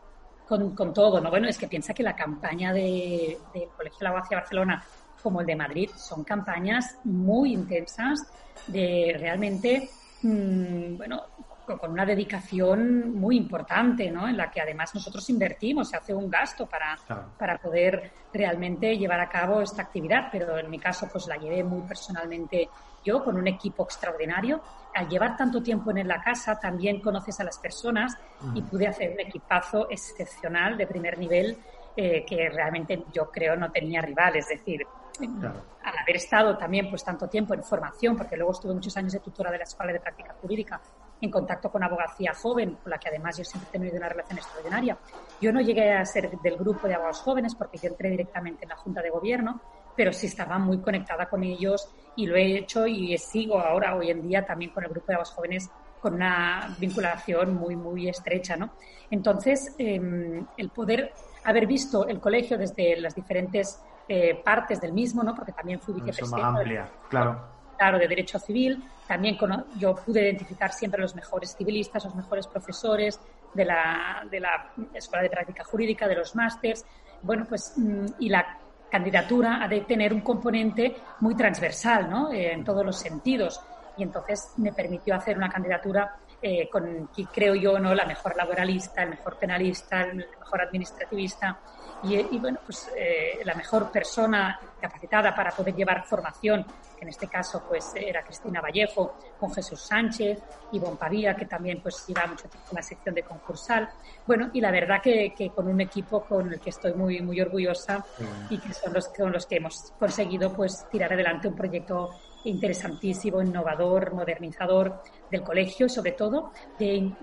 Con, 0.47 0.75
con, 0.75 0.93
todo, 0.93 1.21
¿no? 1.21 1.29
Bueno, 1.29 1.47
es 1.47 1.57
que 1.57 1.67
piensa 1.67 1.93
que 1.93 2.03
la 2.03 2.15
campaña 2.15 2.73
de, 2.73 3.37
del 3.53 3.69
Colegio 3.77 3.99
de 3.99 4.03
la 4.03 4.09
Abogacía 4.09 4.39
Barcelona 4.39 4.83
como 5.23 5.41
el 5.41 5.47
de 5.47 5.55
Madrid 5.55 5.89
son 5.95 6.23
campañas 6.23 6.97
muy 7.03 7.53
intensas 7.53 8.27
de 8.67 9.15
realmente 9.17 9.89
Mm, 10.23 10.95
bueno, 10.97 11.21
con 11.65 11.91
una 11.91 12.05
dedicación 12.05 13.13
muy 13.13 13.37
importante, 13.37 14.09
¿no? 14.09 14.27
En 14.27 14.37
la 14.37 14.49
que 14.49 14.61
además 14.61 14.95
nosotros 14.95 15.29
invertimos, 15.29 15.89
se 15.89 15.97
hace 15.97 16.13
un 16.13 16.29
gasto 16.29 16.65
para, 16.65 16.97
para 17.37 17.57
poder 17.57 18.11
realmente 18.33 18.97
llevar 18.97 19.19
a 19.19 19.29
cabo 19.29 19.61
esta 19.61 19.83
actividad, 19.83 20.29
pero 20.31 20.57
en 20.57 20.69
mi 20.69 20.79
caso 20.79 21.07
pues 21.11 21.27
la 21.27 21.37
llevé 21.37 21.63
muy 21.63 21.81
personalmente 21.81 22.69
yo 23.03 23.23
con 23.23 23.37
un 23.37 23.47
equipo 23.47 23.83
extraordinario. 23.83 24.61
Al 24.93 25.09
llevar 25.09 25.35
tanto 25.35 25.61
tiempo 25.61 25.91
en 25.91 26.07
la 26.07 26.21
casa 26.21 26.57
también 26.59 27.01
conoces 27.01 27.39
a 27.39 27.43
las 27.43 27.57
personas 27.57 28.17
y 28.53 28.61
mm. 28.61 28.65
pude 28.65 28.87
hacer 28.87 29.11
un 29.11 29.19
equipazo 29.19 29.89
excepcional 29.89 30.77
de 30.77 30.87
primer 30.87 31.17
nivel 31.17 31.57
eh, 31.95 32.25
que 32.25 32.49
realmente 32.49 33.03
yo 33.13 33.29
creo 33.29 33.55
no 33.55 33.71
tenía 33.71 34.01
rival, 34.01 34.37
es 34.37 34.47
decir, 34.47 34.81
al 35.19 35.97
haber 35.97 36.15
estado 36.15 36.57
también 36.57 36.89
pues 36.89 37.03
tanto 37.03 37.27
tiempo 37.27 37.53
en 37.53 37.63
formación, 37.63 38.17
porque 38.17 38.35
luego 38.35 38.51
estuve 38.51 38.73
muchos 38.73 38.95
años 38.97 39.13
de 39.13 39.19
tutora 39.19 39.51
de 39.51 39.59
la 39.59 39.63
Escuela 39.63 39.93
de 39.93 39.99
Práctica 39.99 40.35
Jurídica, 40.41 40.81
en 41.21 41.29
contacto 41.29 41.71
con 41.71 41.83
abogacía 41.83 42.33
joven, 42.33 42.77
con 42.81 42.89
la 42.89 42.97
que 42.97 43.09
además 43.09 43.37
yo 43.37 43.43
siempre 43.43 43.69
he 43.69 43.71
tenido 43.71 43.97
una 43.97 44.09
relación 44.09 44.37
extraordinaria. 44.37 44.97
Yo 45.39 45.51
no 45.53 45.61
llegué 45.61 45.93
a 45.93 46.05
ser 46.05 46.29
del 46.39 46.57
grupo 46.57 46.87
de 46.87 46.95
abogados 46.95 47.21
jóvenes 47.21 47.55
porque 47.55 47.77
yo 47.77 47.89
entré 47.89 48.09
directamente 48.09 48.65
en 48.65 48.69
la 48.69 48.75
Junta 48.75 49.01
de 49.01 49.09
Gobierno, 49.09 49.61
pero 49.95 50.11
sí 50.11 50.27
estaba 50.27 50.57
muy 50.57 50.79
conectada 50.79 51.29
con 51.29 51.43
ellos 51.43 51.89
y 52.15 52.25
lo 52.25 52.35
he 52.35 52.57
hecho 52.57 52.87
y 52.87 53.17
sigo 53.17 53.59
ahora, 53.59 53.95
hoy 53.95 54.09
en 54.09 54.27
día, 54.27 54.45
también 54.45 54.71
con 54.71 54.83
el 54.83 54.89
grupo 54.89 55.07
de 55.07 55.13
abogados 55.13 55.35
jóvenes 55.35 55.69
con 56.03 56.15
una 56.15 56.75
vinculación 56.79 57.55
muy, 57.55 57.77
muy 57.77 58.09
estrecha, 58.09 58.57
¿no? 58.57 58.71
Entonces, 59.09 59.73
em, 59.77 60.45
el 60.57 60.69
poder 60.69 61.13
haber 61.45 61.65
visto 61.65 62.05
el 62.05 62.19
colegio 62.19 62.57
desde 62.57 62.99
las 62.99 63.15
diferentes 63.15 63.81
eh, 64.07 64.41
partes 64.43 64.81
del 64.81 64.93
mismo, 64.93 65.23
¿no? 65.23 65.33
Porque 65.33 65.51
también 65.51 65.79
fui 65.79 65.93
vicepresidenta. 65.93 66.89
claro. 67.09 67.53
Claro, 67.77 67.97
de 67.97 68.07
Derecho 68.07 68.37
Civil. 68.39 68.83
También 69.07 69.37
yo 69.77 69.95
pude 69.95 70.21
identificar 70.21 70.71
siempre 70.71 71.01
los 71.01 71.15
mejores 71.15 71.55
civilistas, 71.55 72.05
los 72.05 72.15
mejores 72.15 72.47
profesores 72.47 73.19
de 73.53 73.65
la, 73.65 74.25
de 74.29 74.39
la 74.39 74.71
Escuela 74.93 75.23
de 75.23 75.29
Práctica 75.29 75.63
Jurídica, 75.63 76.07
de 76.07 76.15
los 76.15 76.35
másters. 76.35 76.85
Bueno, 77.21 77.45
pues, 77.47 77.73
mm, 77.77 78.05
y 78.19 78.29
la 78.29 78.57
candidatura 78.89 79.63
ha 79.63 79.67
de 79.67 79.81
tener 79.81 80.13
un 80.13 80.21
componente 80.21 80.95
muy 81.21 81.35
transversal, 81.35 82.09
¿no? 82.09 82.31
Eh, 82.31 82.53
en 82.53 82.63
todos 82.63 82.85
los 82.85 82.97
sentidos. 82.97 83.59
Y 83.97 84.03
entonces 84.03 84.53
me 84.57 84.71
permitió 84.71 85.15
hacer 85.15 85.37
una 85.37 85.49
candidatura 85.49 86.15
eh, 86.41 86.69
con, 86.69 87.09
creo 87.33 87.55
yo, 87.55 87.79
¿no? 87.79 87.95
la 87.95 88.05
mejor 88.05 88.35
laboralista, 88.35 89.03
el 89.03 89.11
mejor 89.11 89.37
penalista, 89.37 90.01
el 90.01 90.17
mejor 90.17 90.61
administrativista 90.61 91.57
y, 92.03 92.39
bueno, 92.39 92.59
pues 92.65 92.89
eh, 92.97 93.39
la 93.45 93.55
mejor 93.55 93.89
persona 93.91 94.59
capacitada 94.83 95.33
para 95.33 95.51
poder 95.51 95.73
llevar 95.73 96.03
formación, 96.03 96.65
que 96.97 97.03
en 97.03 97.09
este 97.09 97.27
caso 97.27 97.63
pues 97.67 97.93
era 97.95 98.21
Cristina 98.21 98.59
Vallejo, 98.59 99.15
con 99.39 99.49
Jesús 99.53 99.79
Sánchez, 99.81 100.39
y 100.73 100.79
Pavía, 100.79 101.35
que 101.35 101.45
también 101.45 101.81
pues 101.81 102.05
lleva 102.05 102.27
mucho 102.27 102.49
tiempo 102.49 102.67
en 102.71 102.75
la 102.75 102.81
sección 102.81 103.15
de 103.15 103.23
concursal. 103.23 103.89
Bueno, 104.27 104.49
y 104.53 104.59
la 104.59 104.71
verdad 104.71 105.01
que, 105.01 105.33
que 105.35 105.49
con 105.51 105.67
un 105.67 105.79
equipo 105.79 106.25
con 106.25 106.51
el 106.51 106.59
que 106.59 106.71
estoy 106.71 106.93
muy, 106.93 107.21
muy 107.21 107.39
orgullosa 107.39 108.03
y 108.49 108.57
que 108.57 108.73
son 108.73 108.93
los, 108.93 109.07
con 109.07 109.31
los 109.31 109.45
que 109.45 109.55
hemos 109.55 109.93
conseguido 109.97 110.53
pues 110.53 110.85
tirar 110.91 111.13
adelante 111.13 111.47
un 111.47 111.55
proyecto 111.55 112.09
interesantísimo, 112.45 113.41
innovador, 113.41 114.13
modernizador 114.13 115.01
del 115.31 115.43
colegio, 115.43 115.87
sobre 115.87 116.11
todo 116.11 116.51
de, 116.77 117.13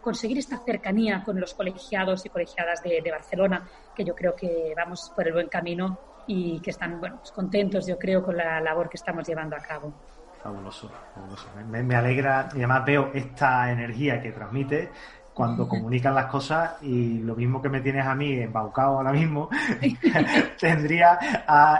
conseguir 0.00 0.38
esta 0.38 0.58
cercanía 0.58 1.22
con 1.24 1.40
los 1.40 1.54
colegiados 1.54 2.26
y 2.26 2.28
colegiadas 2.28 2.82
de, 2.82 3.10
Barcelona, 3.10 3.66
que 3.94 4.04
yo 4.04 4.14
creo 4.14 4.34
que 4.34 4.74
vamos 4.76 5.10
por 5.14 5.26
el 5.26 5.32
buen 5.32 5.48
camino 5.48 5.98
y 6.28 6.60
que 6.60 6.70
están 6.70 7.00
bueno, 7.00 7.16
pues 7.16 7.32
contentos, 7.32 7.86
yo 7.86 7.98
creo, 7.98 8.22
con 8.22 8.36
la 8.36 8.60
labor 8.60 8.88
que 8.88 8.96
estamos 8.96 9.26
llevando 9.26 9.56
a 9.56 9.60
cabo. 9.60 9.92
Fabuloso, 10.42 10.88
fabuloso. 11.14 11.48
Me, 11.68 11.82
me 11.82 11.96
alegra 11.96 12.48
y 12.52 12.58
además 12.58 12.84
veo 12.84 13.10
esta 13.12 13.72
energía 13.72 14.22
que 14.22 14.30
transmite 14.30 14.90
cuando 15.38 15.68
comunican 15.68 16.16
las 16.16 16.26
cosas 16.26 16.82
y 16.82 17.20
lo 17.20 17.36
mismo 17.36 17.62
que 17.62 17.68
me 17.68 17.80
tienes 17.80 18.04
a 18.04 18.12
mí 18.12 18.40
embaucado 18.40 18.96
ahora 18.96 19.12
mismo, 19.12 19.48
tendría 20.60 21.16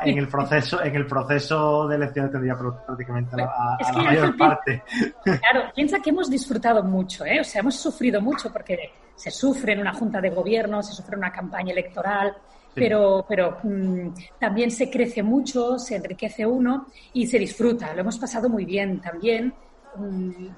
en 0.05 0.17
el 0.17 0.29
proceso 0.29 0.81
en 0.81 0.95
el 0.95 1.05
proceso 1.05 1.89
de 1.89 1.97
elecciones 1.97 2.31
tendría 2.31 2.57
prácticamente 2.57 3.43
a, 3.43 3.93
la 3.93 4.03
mayor 4.05 4.37
parte. 4.37 4.85
Claro, 5.25 5.73
piensa 5.75 5.99
que 5.99 6.11
hemos 6.11 6.31
disfrutado 6.31 6.85
mucho, 6.85 7.27
¿eh? 7.27 7.41
o 7.41 7.45
sea, 7.45 7.59
hemos 7.59 7.75
sufrido 7.75 8.21
mucho 8.21 8.53
porque 8.53 8.93
se 9.17 9.33
sufre 9.33 9.73
en 9.73 9.81
una 9.81 9.93
junta 9.93 10.21
de 10.21 10.31
gobierno, 10.31 10.81
se 10.81 10.93
sufre 10.93 11.15
en 11.15 11.19
una 11.19 11.33
campaña 11.33 11.73
electoral, 11.73 12.37
pero, 12.79 13.25
pero 13.29 13.59
mm, 13.63 14.09
también 14.39 14.71
se 14.71 14.91
crece 14.91 15.23
mucho, 15.23 15.79
se 15.79 15.97
enriquece 15.97 16.47
uno 16.47 16.87
y 17.13 17.27
se 17.27 17.39
disfruta. 17.39 17.93
Lo 17.95 18.01
hemos 18.01 18.19
pasado 18.19 18.49
muy 18.49 18.65
bien 18.65 19.01
también 19.01 19.55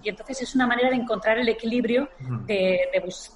y 0.02 0.08
entonces 0.08 0.42
es 0.42 0.54
una 0.54 0.66
manera 0.66 0.90
de 0.90 0.96
encontrar 0.96 1.38
el 1.38 1.48
equilibrio, 1.48 2.08
de, 2.46 2.88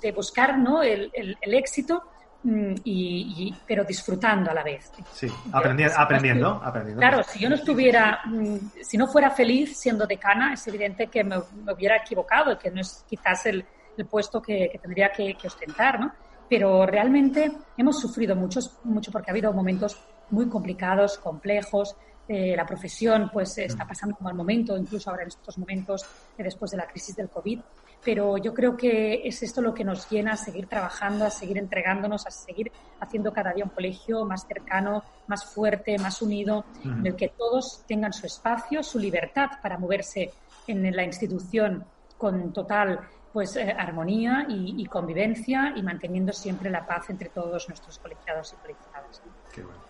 de, 0.03 0.13
buscar 0.13 0.59
¿no? 0.59 0.83
el, 0.83 1.11
el, 1.13 1.55
éxito, 1.55 2.03
mm, 2.43 2.75
y, 2.85 3.55
pero 3.67 3.85
disfrutando 3.85 4.51
a 4.51 4.55
la 4.55 4.63
vez. 4.63 4.91
Sí, 5.13 5.29
aprendiendo, 5.53 5.99
aprendiendo, 5.99 6.49
aprendiendo. 6.63 7.01
Claro, 7.01 7.23
si 7.23 7.39
yo 7.39 7.49
no 7.49 7.55
estuviera, 7.55 8.21
mm, 8.27 8.57
si 8.83 8.99
no 8.99 9.07
fuera 9.07 9.31
feliz 9.31 9.79
siendo 9.79 10.07
decana, 10.07 10.53
es 10.53 10.67
evidente 10.67 11.07
que 11.07 11.25
me, 11.25 11.39
hubiera 11.73 11.97
equivocado 11.97 12.59
que 12.59 12.71
no 12.71 12.81
es 12.81 13.05
quizás 13.09 13.47
el, 13.47 13.65
el 13.97 14.07
puesto 14.07 14.43
que, 14.43 14.69
que 14.71 14.79
tendría 14.79 15.11
que, 15.11 15.35
que, 15.35 15.47
ostentar, 15.47 16.01
¿no? 16.01 16.13
Pero 16.49 16.87
realmente 16.87 17.53
hemos 17.77 18.01
sufrido 18.01 18.37
muchos, 18.37 18.79
mucho 18.85 19.11
porque 19.11 19.31
ha 19.31 19.33
habido 19.33 19.53
momentos 19.53 19.99
muy 20.31 20.49
complicados, 20.49 21.19
complejos, 21.19 21.97
eh, 22.27 22.55
la 22.57 22.65
profesión 22.65 23.29
pues 23.31 23.59
está 23.59 23.85
mm. 23.85 23.89
pasando 23.89 24.17
un 24.19 24.25
mal 24.25 24.35
momento, 24.35 24.77
incluso 24.77 25.11
ahora 25.11 25.23
en 25.23 25.29
estos 25.29 25.59
momentos 25.59 26.07
eh, 26.39 26.43
después 26.43 26.71
de 26.71 26.79
la 26.79 26.87
crisis 26.87 27.15
del 27.17 27.29
COVID. 27.29 27.61
Pero 28.03 28.37
yo 28.39 28.53
creo 28.53 28.77
que 28.77 29.27
es 29.27 29.43
esto 29.43 29.61
lo 29.63 29.75
que 29.75 29.85
nos 29.85 30.09
llena 30.11 30.33
a 30.33 30.37
seguir 30.37 30.67
trabajando, 30.67 31.25
a 31.25 31.31
seguir 31.31 31.59
entregándonos, 31.59 32.27
a 32.27 32.31
seguir 32.31 32.71
haciendo 33.01 33.33
cada 33.33 33.53
día 33.53 33.65
un 33.65 33.71
colegio 33.71 34.25
más 34.25 34.47
cercano, 34.47 35.03
más 35.27 35.45
fuerte, 35.47 35.99
más 35.99 36.21
unido, 36.21 36.67
en 36.85 37.07
el 37.07 37.17
que 37.17 37.29
todos 37.31 37.83
tengan 37.87 38.13
su 38.13 38.27
espacio, 38.27 38.83
su 38.83 38.99
libertad 38.99 39.53
para 39.63 39.79
moverse 39.79 40.31
en 40.67 40.95
la 40.95 41.03
institución 41.03 41.85
con 42.19 42.53
total 42.53 43.01
pues 43.35 43.57
eh, 43.57 43.75
armonía 43.77 44.47
y, 44.49 44.87
convivencia 44.87 45.73
y 45.75 45.83
manteniendo 45.83 46.33
siempre 46.33 46.71
la 46.71 46.87
paz 46.87 47.11
entre 47.11 47.31
todos 47.31 47.69
nuestros 47.69 47.99
colegiados 47.99 48.53
y 48.53 48.57
colegiadas. 48.63 49.23
Qué 49.53 49.65
bueno. 49.65 49.81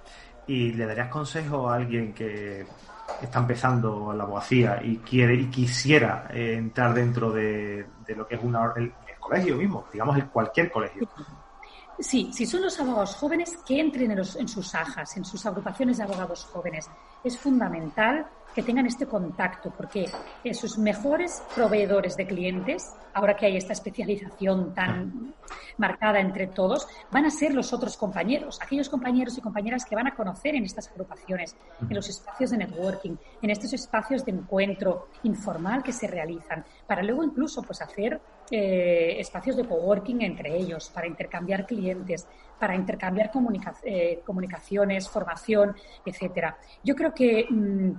¿Y 0.46 0.72
le 0.72 0.86
darías 0.86 1.08
consejo 1.08 1.68
a 1.68 1.74
alguien 1.74 2.14
que 2.14 2.64
está 3.20 3.40
empezando 3.40 4.14
la 4.14 4.24
abogacía 4.24 4.80
y 4.82 4.96
quiere 4.96 5.34
y 5.34 5.50
quisiera 5.50 6.26
eh, 6.32 6.54
entrar 6.54 6.94
dentro 6.94 7.30
de, 7.32 7.86
lo 8.16 8.26
que 8.26 8.36
es 8.36 8.42
una, 8.42 8.72
el, 8.76 8.94
colegio 9.20 9.56
mismo, 9.56 9.86
digamos 9.92 10.16
el 10.16 10.26
cualquier 10.28 10.70
colegio? 10.70 11.06
Sí, 11.98 12.30
si 12.32 12.46
son 12.46 12.62
los 12.62 12.80
abogados 12.80 13.14
jóvenes, 13.14 13.58
que 13.66 13.78
entren 13.78 14.10
en, 14.10 14.18
en 14.20 14.48
sus 14.48 14.74
ajas, 14.74 15.18
en 15.18 15.24
sus 15.24 15.44
agrupaciones 15.44 15.98
de 15.98 16.04
abogados 16.04 16.46
jóvenes. 16.46 16.88
Es 17.24 17.38
fundamental 17.38 18.26
que 18.54 18.62
tengan 18.62 18.86
este 18.86 19.06
contacto, 19.06 19.72
porque 19.76 20.08
sus 20.52 20.78
mejores 20.78 21.42
proveedores 21.54 22.16
de 22.16 22.26
clientes, 22.26 22.92
ahora 23.12 23.34
que 23.34 23.46
hay 23.46 23.56
esta 23.56 23.72
especialización 23.72 24.72
tan 24.74 25.34
marcada 25.76 26.20
entre 26.20 26.46
todos, 26.46 26.86
van 27.10 27.24
a 27.24 27.30
ser 27.30 27.52
los 27.52 27.72
otros 27.72 27.96
compañeros, 27.96 28.60
aquellos 28.62 28.88
compañeros 28.88 29.36
y 29.36 29.40
compañeras 29.40 29.84
que 29.84 29.96
van 29.96 30.06
a 30.06 30.14
conocer 30.14 30.54
en 30.54 30.64
estas 30.64 30.88
agrupaciones, 30.88 31.56
en 31.80 31.94
los 31.96 32.08
espacios 32.08 32.50
de 32.50 32.58
networking, 32.58 33.16
en 33.42 33.50
estos 33.50 33.72
espacios 33.72 34.24
de 34.24 34.32
encuentro 34.32 35.08
informal 35.24 35.82
que 35.82 35.92
se 35.92 36.06
realizan, 36.06 36.64
para 36.86 37.02
luego 37.02 37.24
incluso 37.24 37.62
pues 37.62 37.82
hacer 37.82 38.20
eh, 38.50 39.16
espacios 39.18 39.56
de 39.56 39.64
coworking 39.64 40.22
entre 40.22 40.56
ellos, 40.56 40.90
para 40.90 41.06
intercambiar 41.06 41.66
clientes, 41.66 42.26
para 42.58 42.74
intercambiar 42.74 43.30
eh, 43.82 44.20
comunicaciones, 44.24 45.08
formación, 45.08 45.74
etcétera. 46.04 46.56
Yo 46.82 46.94
creo 46.94 47.12
que 47.12 47.46
mm, 47.48 47.90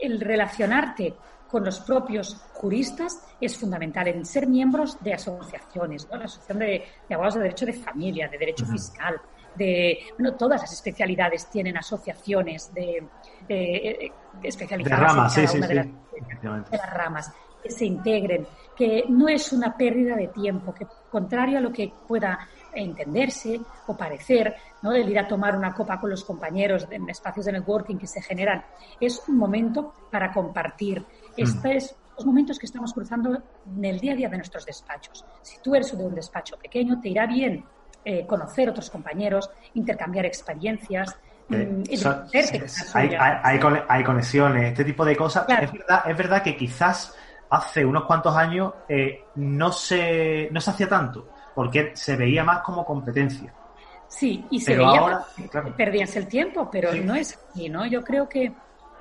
el 0.00 0.20
relacionarte 0.20 1.14
con 1.48 1.64
los 1.64 1.80
propios 1.80 2.34
juristas 2.52 3.26
es 3.40 3.56
fundamental 3.56 4.08
en 4.08 4.24
ser 4.24 4.46
miembros 4.46 5.02
de 5.02 5.14
asociaciones, 5.14 6.06
la 6.10 6.24
Asociación 6.24 6.58
de, 6.58 6.84
Abogados 7.10 7.34
de 7.34 7.40
Derecho 7.40 7.66
de 7.66 7.72
Familia, 7.72 8.28
de 8.28 8.38
Derecho 8.38 8.66
Fiscal, 8.66 9.18
de 9.56 9.98
bueno, 10.18 10.36
todas 10.36 10.60
las 10.60 10.72
especialidades 10.72 11.48
tienen 11.48 11.76
asociaciones 11.76 12.72
de, 12.74 13.02
de, 13.48 14.12
especializadas 14.42 15.00
ramas, 15.00 15.38
en 15.38 15.46
cada 15.46 15.58
una 15.58 15.66
de, 15.66 15.74
las, 15.74 16.92
ramas 16.92 17.32
que 17.62 17.70
se 17.70 17.84
integren, 17.84 18.46
que 18.76 19.04
no 19.08 19.28
es 19.28 19.52
una 19.52 19.76
pérdida 19.76 20.16
de 20.16 20.28
tiempo, 20.28 20.74
que 20.74 20.86
contrario 21.10 21.58
a 21.58 21.60
lo 21.60 21.72
que 21.72 21.92
pueda 22.06 22.38
entenderse 22.72 23.60
o 23.86 23.96
parecer, 23.96 24.54
¿no? 24.82 24.92
el 24.92 25.08
ir 25.08 25.18
a 25.18 25.26
tomar 25.26 25.56
una 25.56 25.74
copa 25.74 25.98
con 25.98 26.10
los 26.10 26.24
compañeros 26.24 26.86
en 26.90 27.08
espacios 27.08 27.46
de 27.46 27.52
networking 27.52 27.96
que 27.96 28.06
se 28.06 28.22
generan, 28.22 28.62
es 29.00 29.22
un 29.28 29.36
momento 29.36 29.94
para 30.10 30.32
compartir. 30.32 31.00
Mm. 31.00 31.04
Estos 31.36 31.96
los 32.18 32.26
momentos 32.26 32.58
que 32.58 32.66
estamos 32.66 32.92
cruzando 32.92 33.40
en 33.76 33.84
el 33.84 34.00
día 34.00 34.12
a 34.12 34.16
día 34.16 34.28
de 34.28 34.38
nuestros 34.38 34.66
despachos. 34.66 35.24
Si 35.40 35.58
tú 35.62 35.76
eres 35.76 35.96
de 35.96 36.04
un 36.04 36.16
despacho 36.16 36.58
pequeño, 36.58 37.00
te 37.00 37.10
irá 37.10 37.26
bien 37.26 37.64
eh, 38.04 38.26
conocer 38.26 38.68
otros 38.68 38.90
compañeros, 38.90 39.48
intercambiar 39.74 40.26
experiencias, 40.26 41.16
eh, 41.50 41.66
mm, 41.66 42.94
hay, 42.94 43.10
hay, 43.88 44.04
conexiones, 44.04 44.64
este 44.70 44.84
tipo 44.84 45.04
de 45.04 45.16
cosas. 45.16 45.46
Es, 45.48 45.72
verdad, 45.72 46.10
es 46.10 46.16
verdad 46.16 46.42
que 46.42 46.56
quizás 46.56 47.14
hace 47.50 47.84
unos 47.84 48.04
cuantos 48.04 48.36
años 48.36 48.72
eh, 48.88 49.24
no, 49.36 49.72
se, 49.72 50.48
no 50.50 50.60
se 50.60 50.70
hacía 50.70 50.88
tanto 50.88 51.28
porque 51.54 51.90
se 51.96 52.14
veía 52.14 52.44
más 52.44 52.60
como 52.60 52.84
competencia. 52.84 53.52
Sí, 54.06 54.44
y 54.50 54.60
se 54.60 54.76
veía, 54.76 55.20
perdías 55.76 56.14
el 56.16 56.28
tiempo, 56.28 56.68
pero 56.70 56.94
no 56.94 57.14
es 57.14 57.38
así, 57.50 57.68
¿no? 57.68 57.84
Yo 57.84 58.02
creo 58.02 58.28
que, 58.28 58.52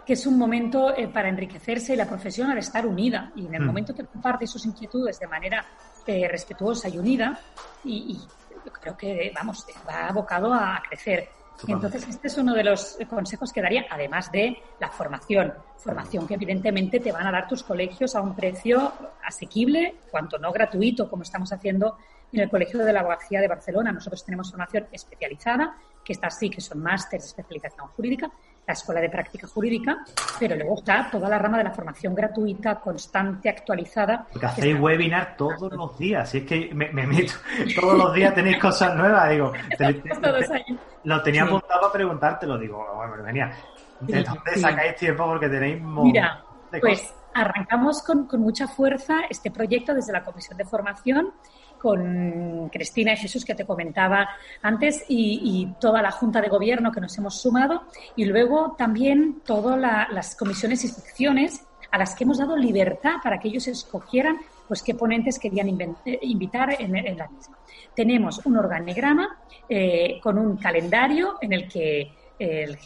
que 0.04 0.14
es 0.14 0.26
un 0.26 0.38
momento 0.38 0.96
eh, 0.98 1.08
para 1.08 1.30
enriquecerse 1.30 1.94
y 1.94 1.96
la 1.96 2.08
profesión 2.08 2.50
al 2.50 2.58
estar 2.58 2.86
unida. 2.86 3.32
Y 3.36 3.46
en 3.46 3.54
el 3.54 3.62
mm. 3.62 3.66
momento 3.68 3.94
que 3.94 4.04
comparte 4.06 4.48
sus 4.48 4.66
inquietudes 4.66 5.20
de 5.20 5.28
manera 5.28 5.64
eh, 6.08 6.28
respetuosa 6.28 6.90
y 6.90 6.98
unida, 6.98 7.40
y, 7.84 8.20
yo 8.66 8.74
creo 8.74 8.98
que, 8.98 9.32
vamos, 9.36 9.66
va 9.88 10.08
abocado 10.08 10.54
a 10.54 10.82
crecer. 10.90 11.30
Entonces, 11.68 12.08
este 12.08 12.28
es 12.28 12.38
uno 12.38 12.54
de 12.54 12.64
los 12.64 12.98
consejos 13.10 13.52
que 13.52 13.62
daría, 13.62 13.86
además 13.90 14.32
de 14.32 14.62
la 14.80 14.90
formación. 14.90 15.54
Formación 15.78 16.28
que 16.28 16.36
evidentemente 16.36 17.00
te 17.00 17.12
van 17.12 17.26
a 17.26 17.32
dar 17.32 17.48
tus 17.48 17.64
colegios 17.64 18.16
a 18.16 18.22
un 18.22 18.36
precio 18.36 18.94
asequible, 19.24 19.96
cuanto 20.12 20.38
no 20.38 20.52
gratuito, 20.52 21.10
como 21.10 21.24
estamos 21.24 21.52
haciendo 21.52 21.98
en 22.32 22.42
el 22.42 22.50
Colegio 22.50 22.84
de 22.84 22.94
la 22.94 23.00
Abogacía 23.00 23.42
de 23.42 23.48
Barcelona. 23.48 23.92
Nosotros 23.92 24.24
tenemos 24.24 24.52
formación 24.52 24.88
especializada, 24.92 25.78
que 26.04 26.14
está 26.14 26.28
así, 26.28 26.50
que 26.50 26.62
son 26.62 26.80
másteres 26.80 27.26
de 27.26 27.42
especialización 27.42 27.88
jurídica, 27.88 28.32
la 28.68 28.74
Escuela 28.74 29.00
de 29.00 29.10
Práctica 29.10 29.48
Jurídica, 29.48 30.00
pero 30.38 30.58
luego 30.58 30.76
está 30.76 31.10
toda 31.10 31.30
la 31.30 31.40
rama 31.40 31.58
de 31.58 31.64
la 31.64 31.72
formación 31.72 32.14
gratuita, 32.14 32.76
constante, 32.76 33.48
actualizada. 33.48 34.28
Porque 34.30 34.46
hacéis 34.46 34.78
webinar 34.78 35.38
todos 35.38 35.72
los 35.72 35.98
días, 35.98 36.30
si 36.30 36.40
es 36.40 36.44
que 36.44 36.70
me, 36.74 36.90
meto, 36.92 37.34
todos 37.80 37.98
los 37.98 38.14
días 38.14 38.36
tenéis 38.36 38.60
cosas 38.60 38.94
nuevas, 38.98 39.30
digo, 39.30 39.54
lo 41.06 41.24
tenía 41.24 41.44
apuntado 41.44 41.86
a 41.86 41.94
preguntarte, 41.94 42.46
lo 42.46 42.58
digo, 42.58 42.86
bueno, 42.94 43.24
venía, 43.24 43.54
¿de 44.02 44.22
dónde 44.22 44.58
sacáis 44.58 44.98
tiempo? 44.98 45.26
Porque 45.26 45.48
tenéis 45.48 45.82
Mira, 45.82 46.44
pues 46.82 47.14
arrancamos 47.34 48.04
con, 48.04 48.28
con 48.28 48.42
mucha 48.42 48.68
fuerza 48.68 49.22
este 49.30 49.50
proyecto 49.50 49.94
desde 49.94 50.12
la 50.12 50.26
Comisión 50.26 50.58
de 50.58 50.66
Formación 50.66 51.32
con 51.78 52.70
Cristina 52.70 53.14
y 53.14 53.18
Jesús 53.18 53.46
que 53.46 53.56
te 53.56 53.66
comentaba 53.66 54.30
antes 54.62 55.06
y, 55.08 55.68
toda 55.80 56.02
la 56.02 56.12
Junta 56.12 56.42
de 56.42 56.50
Gobierno 56.50 56.92
que 56.92 57.02
nos 57.02 57.18
hemos 57.18 57.42
sumado 57.42 57.84
y 58.16 58.26
luego 58.26 58.76
también 58.78 59.42
todas 59.46 59.78
las 59.80 60.36
comisiones 60.36 60.84
y 60.84 60.88
secciones 60.88 61.66
a 61.92 61.98
las 61.98 62.16
que 62.16 62.24
hemos 62.24 62.38
dado 62.38 62.56
libertad 62.56 63.16
para 63.24 63.40
que 63.40 63.48
ellos 63.48 63.68
escogieran 63.68 64.38
pues 64.68 64.84
qué 64.84 64.94
ponentes 64.94 65.40
querían 65.40 65.70
eh, 66.06 66.20
invitar 66.24 66.76
en, 66.80 66.92
la 67.18 67.28
misma. 67.28 67.58
Tenemos 67.96 68.46
un 68.46 68.58
organigrama 68.58 69.38
eh, 69.70 70.20
con 70.22 70.38
un 70.38 70.58
calendario 70.58 71.38
en 71.42 71.54
el 71.54 71.68
que 71.68 72.12
el, 72.40 72.78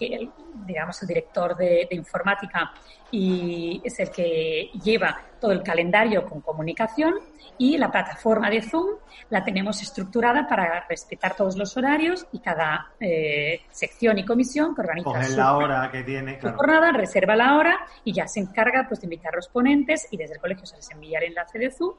digamos, 0.66 1.02
el 1.02 1.08
director 1.08 1.56
de, 1.56 1.88
informática 1.92 2.72
y 3.12 3.82
es 3.84 4.00
el 4.00 4.10
que 4.10 4.70
lleva 4.84 5.20
todo 5.40 5.52
el 5.52 5.62
calendario 5.62 6.26
con 6.26 6.42
comunicación 6.42 7.16
y 7.58 7.78
la 7.78 7.92
plataforma 7.92 8.50
de 8.50 8.62
Zoom 8.62 8.96
la 9.30 9.44
tenemos 9.44 9.82
estructurada 9.82 10.48
para 10.48 10.86
respetar 10.88 11.36
todos 11.36 11.58
los 11.58 11.76
horarios 11.76 12.26
y 12.32 12.40
cada 12.40 12.92
eh, 13.00 13.62
sección 13.70 14.18
y 14.18 14.26
comisión 14.26 14.74
que 14.74 14.82
organiza 14.82 15.24
su, 15.24 15.38
la 15.38 15.58
hora 15.58 15.90
que 15.92 16.04
tiene, 16.04 16.40
jornada, 16.40 16.92
reserva 16.92 17.36
la 17.36 17.58
hora 17.58 17.80
y 18.06 18.14
ya 18.14 18.28
se 18.28 18.40
encarga 18.40 18.86
pues 18.88 19.02
de 19.02 19.08
invitar 19.08 19.34
a 19.34 19.38
los 19.38 19.50
ponentes 19.50 20.08
y 20.12 20.18
desde 20.18 20.36
el 20.36 20.40
colegio 20.40 20.66
se 20.66 20.78
les 20.78 20.90
envía 20.92 21.20
el 21.20 21.26
enlace 21.26 21.60
de 21.60 21.72
Zoom 21.72 21.96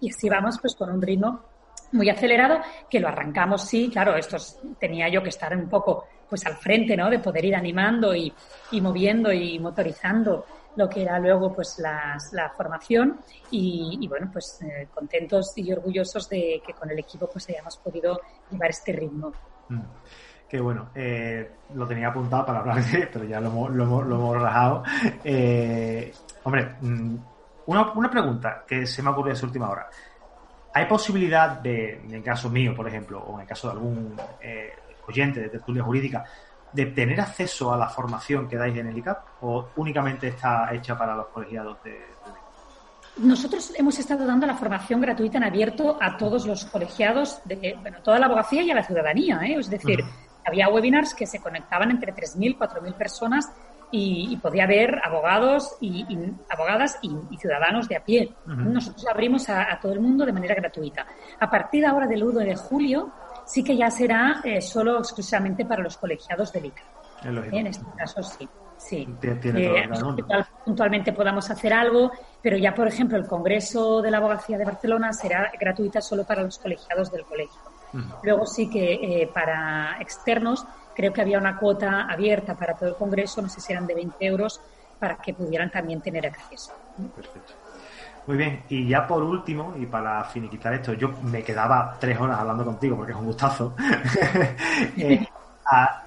y 0.00 0.10
así 0.10 0.28
vamos 0.28 0.58
pues 0.60 0.74
con 0.74 0.90
un 0.90 1.02
ritmo 1.02 1.42
muy 1.94 2.10
acelerado, 2.10 2.60
que 2.90 3.00
lo 3.00 3.08
arrancamos, 3.08 3.62
sí, 3.62 3.88
claro, 3.90 4.16
esto 4.16 4.36
tenía 4.78 5.08
yo 5.08 5.22
que 5.22 5.28
estar 5.28 5.56
un 5.56 5.68
poco 5.68 6.08
pues 6.34 6.46
al 6.46 6.56
frente, 6.56 6.96
¿no? 6.96 7.08
De 7.08 7.20
poder 7.20 7.44
ir 7.44 7.54
animando 7.54 8.12
y, 8.12 8.34
moviendo 8.80 9.32
y 9.32 9.56
motorizando 9.60 10.44
lo 10.74 10.88
que 10.88 11.02
era 11.02 11.16
luego 11.20 11.54
pues 11.54 11.78
la 11.78 12.52
formación 12.56 13.20
y, 13.52 14.04
bueno 14.08 14.28
pues 14.32 14.60
eh, 14.62 14.88
contentos 14.92 15.52
y 15.54 15.72
orgullosos 15.72 16.28
de 16.28 16.60
que 16.66 16.72
con 16.72 16.90
el 16.90 16.98
equipo 16.98 17.30
pues 17.32 17.48
hayamos 17.50 17.76
podido 17.76 18.20
llevar 18.50 18.70
este 18.70 18.94
ritmo. 18.94 19.32
Mm. 19.68 19.80
Que 20.48 20.60
bueno, 20.60 20.90
eh, 20.96 21.52
lo 21.72 21.86
tenía 21.86 22.08
apuntado 22.08 22.46
para 22.46 22.58
hablar 22.58 22.82
de, 22.82 23.06
pero 23.06 23.24
ya 23.26 23.38
lo 23.38 23.46
hemos, 23.46 23.70
lo 23.70 23.84
hemos, 23.84 24.42
rajado. 24.42 24.82
Eh, 25.22 26.12
hombre, 26.42 26.74
mm, 26.80 27.16
una, 27.66 27.92
una, 27.92 28.10
pregunta 28.10 28.64
que 28.66 28.88
se 28.88 29.04
me 29.04 29.10
ha 29.10 29.12
ocurrido 29.12 29.30
en 29.30 29.36
esa 29.36 29.46
última 29.46 29.70
hora. 29.70 29.88
¿Hay 30.72 30.86
posibilidad 30.86 31.60
de, 31.60 31.92
en 31.92 32.12
el 32.12 32.24
caso 32.24 32.50
mío, 32.50 32.74
por 32.74 32.88
ejemplo, 32.88 33.20
o 33.20 33.36
en 33.36 33.42
el 33.42 33.46
caso 33.46 33.68
de 33.68 33.72
algún 33.74 34.16
eh, 35.04 35.10
oyente 35.10 35.40
de 35.40 35.48
tertulia 35.48 35.82
jurídica, 35.82 36.24
de 36.72 36.86
tener 36.86 37.20
acceso 37.20 37.72
a 37.72 37.76
la 37.76 37.88
formación 37.88 38.48
que 38.48 38.56
dais 38.56 38.76
en 38.76 38.88
el 38.88 38.98
ICAP 38.98 39.42
o 39.42 39.68
únicamente 39.76 40.28
está 40.28 40.72
hecha 40.74 40.98
para 40.98 41.14
los 41.14 41.26
colegiados 41.28 41.82
de, 41.84 42.14
nosotros 43.16 43.72
hemos 43.76 43.96
estado 43.98 44.26
dando 44.26 44.44
la 44.46 44.54
formación 44.54 45.00
gratuita 45.00 45.38
en 45.38 45.44
abierto 45.44 45.96
a 46.00 46.16
todos 46.16 46.46
los 46.46 46.64
colegiados 46.64 47.40
de 47.44 47.76
bueno, 47.80 47.98
toda 48.02 48.18
la 48.18 48.26
abogacía 48.26 48.62
y 48.62 48.70
a 48.72 48.74
la 48.74 48.82
ciudadanía. 48.82 49.40
¿eh? 49.44 49.54
Es 49.56 49.70
decir, 49.70 50.04
había 50.44 50.68
webinars 50.68 51.14
que 51.14 51.26
se 51.26 51.38
conectaban 51.38 51.92
entre 51.92 52.12
3.000, 52.12 52.58
4.000 52.58 52.94
personas 52.94 53.52
y, 53.92 54.36
podía 54.38 54.64
haber 54.64 55.00
abogados 55.04 55.76
y, 55.80 56.04
abogadas 56.50 56.98
y, 57.02 57.36
ciudadanos 57.36 57.88
de 57.88 57.96
a 57.96 58.04
pie. 58.04 58.34
Nosotros 58.46 59.06
abrimos 59.06 59.48
a, 59.48 59.78
todo 59.80 59.92
el 59.92 60.00
mundo 60.00 60.26
de 60.26 60.32
manera 60.32 60.56
gratuita. 60.56 61.06
A 61.38 61.48
partir 61.48 61.82
de 61.82 61.86
ahora 61.86 62.08
del 62.08 62.24
1 62.24 62.40
de 62.40 62.56
julio 62.56 63.12
sí 63.46 63.62
que 63.62 63.76
ya 63.76 63.90
será 63.90 64.40
eh, 64.44 64.60
solo 64.60 64.98
exclusivamente 64.98 65.64
para 65.64 65.82
los 65.82 65.96
colegiados 65.96 66.52
del 66.52 66.66
ICA. 66.66 66.82
En 67.24 67.66
este 67.66 67.84
caso 67.96 68.22
sí. 68.22 68.48
Sí, 68.76 69.08
eh, 69.20 69.88
puntualmente 70.62 71.12
podamos 71.12 71.48
hacer 71.48 71.72
algo, 71.72 72.10
pero 72.42 72.58
ya, 72.58 72.74
por 72.74 72.86
ejemplo, 72.86 73.16
el 73.16 73.26
Congreso 73.26 74.02
de 74.02 74.10
la 74.10 74.18
Abogacía 74.18 74.58
de 74.58 74.64
Barcelona 74.64 75.12
será 75.14 75.50
gratuita 75.58 76.02
solo 76.02 76.24
para 76.24 76.42
los 76.42 76.58
colegiados 76.58 77.10
del 77.10 77.24
colegio. 77.24 77.60
Luego 78.22 78.44
sí 78.44 78.68
que 78.68 78.94
eh, 78.94 79.30
para 79.32 79.96
externos 80.00 80.66
creo 80.94 81.12
que 81.12 81.20
había 81.22 81.38
una 81.38 81.58
cuota 81.58 82.02
abierta 82.02 82.56
para 82.56 82.74
todo 82.74 82.90
el 82.90 82.96
Congreso, 82.96 83.40
no 83.40 83.48
sé 83.48 83.60
si 83.60 83.72
eran 83.72 83.86
de 83.86 83.94
20 83.94 84.26
euros, 84.26 84.60
para 84.98 85.16
que 85.16 85.32
pudieran 85.32 85.70
también 85.70 86.00
tener 86.00 86.26
acceso. 86.26 86.72
Perfecto. 87.14 87.54
Muy 88.26 88.36
bien, 88.38 88.62
y 88.68 88.88
ya 88.88 89.06
por 89.06 89.22
último, 89.22 89.74
y 89.78 89.84
para 89.84 90.24
finiquitar 90.24 90.72
esto, 90.72 90.94
yo 90.94 91.10
me 91.22 91.42
quedaba 91.42 91.96
tres 92.00 92.18
horas 92.18 92.38
hablando 92.38 92.64
contigo 92.64 92.96
porque 92.96 93.12
es 93.12 93.18
un 93.18 93.26
gustazo. 93.26 93.74
Eh, 94.96 95.26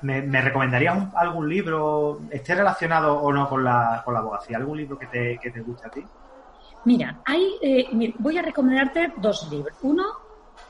¿me, 0.02 0.42
recomendarías 0.42 1.14
algún 1.16 1.50
libro, 1.50 2.22
esté 2.30 2.56
relacionado 2.56 3.18
o 3.18 3.32
no 3.32 3.48
con 3.50 3.64
la, 3.64 4.02
con 4.04 4.14
la 4.14 4.20
abogacía? 4.20 4.58
¿Algún 4.58 4.78
libro 4.78 4.98
que 4.98 5.08
te, 5.08 5.38
que 5.42 5.52
te 5.52 5.62
guste 5.62 5.88
a 5.88 5.90
ti? 5.90 6.04
Mira, 6.86 7.20
hay, 7.26 7.56
eh, 7.62 8.14
voy 8.20 8.38
a 8.38 8.42
recomendarte 8.42 9.14
dos 9.18 9.50
libros. 9.52 9.76
Uno, 9.82 10.04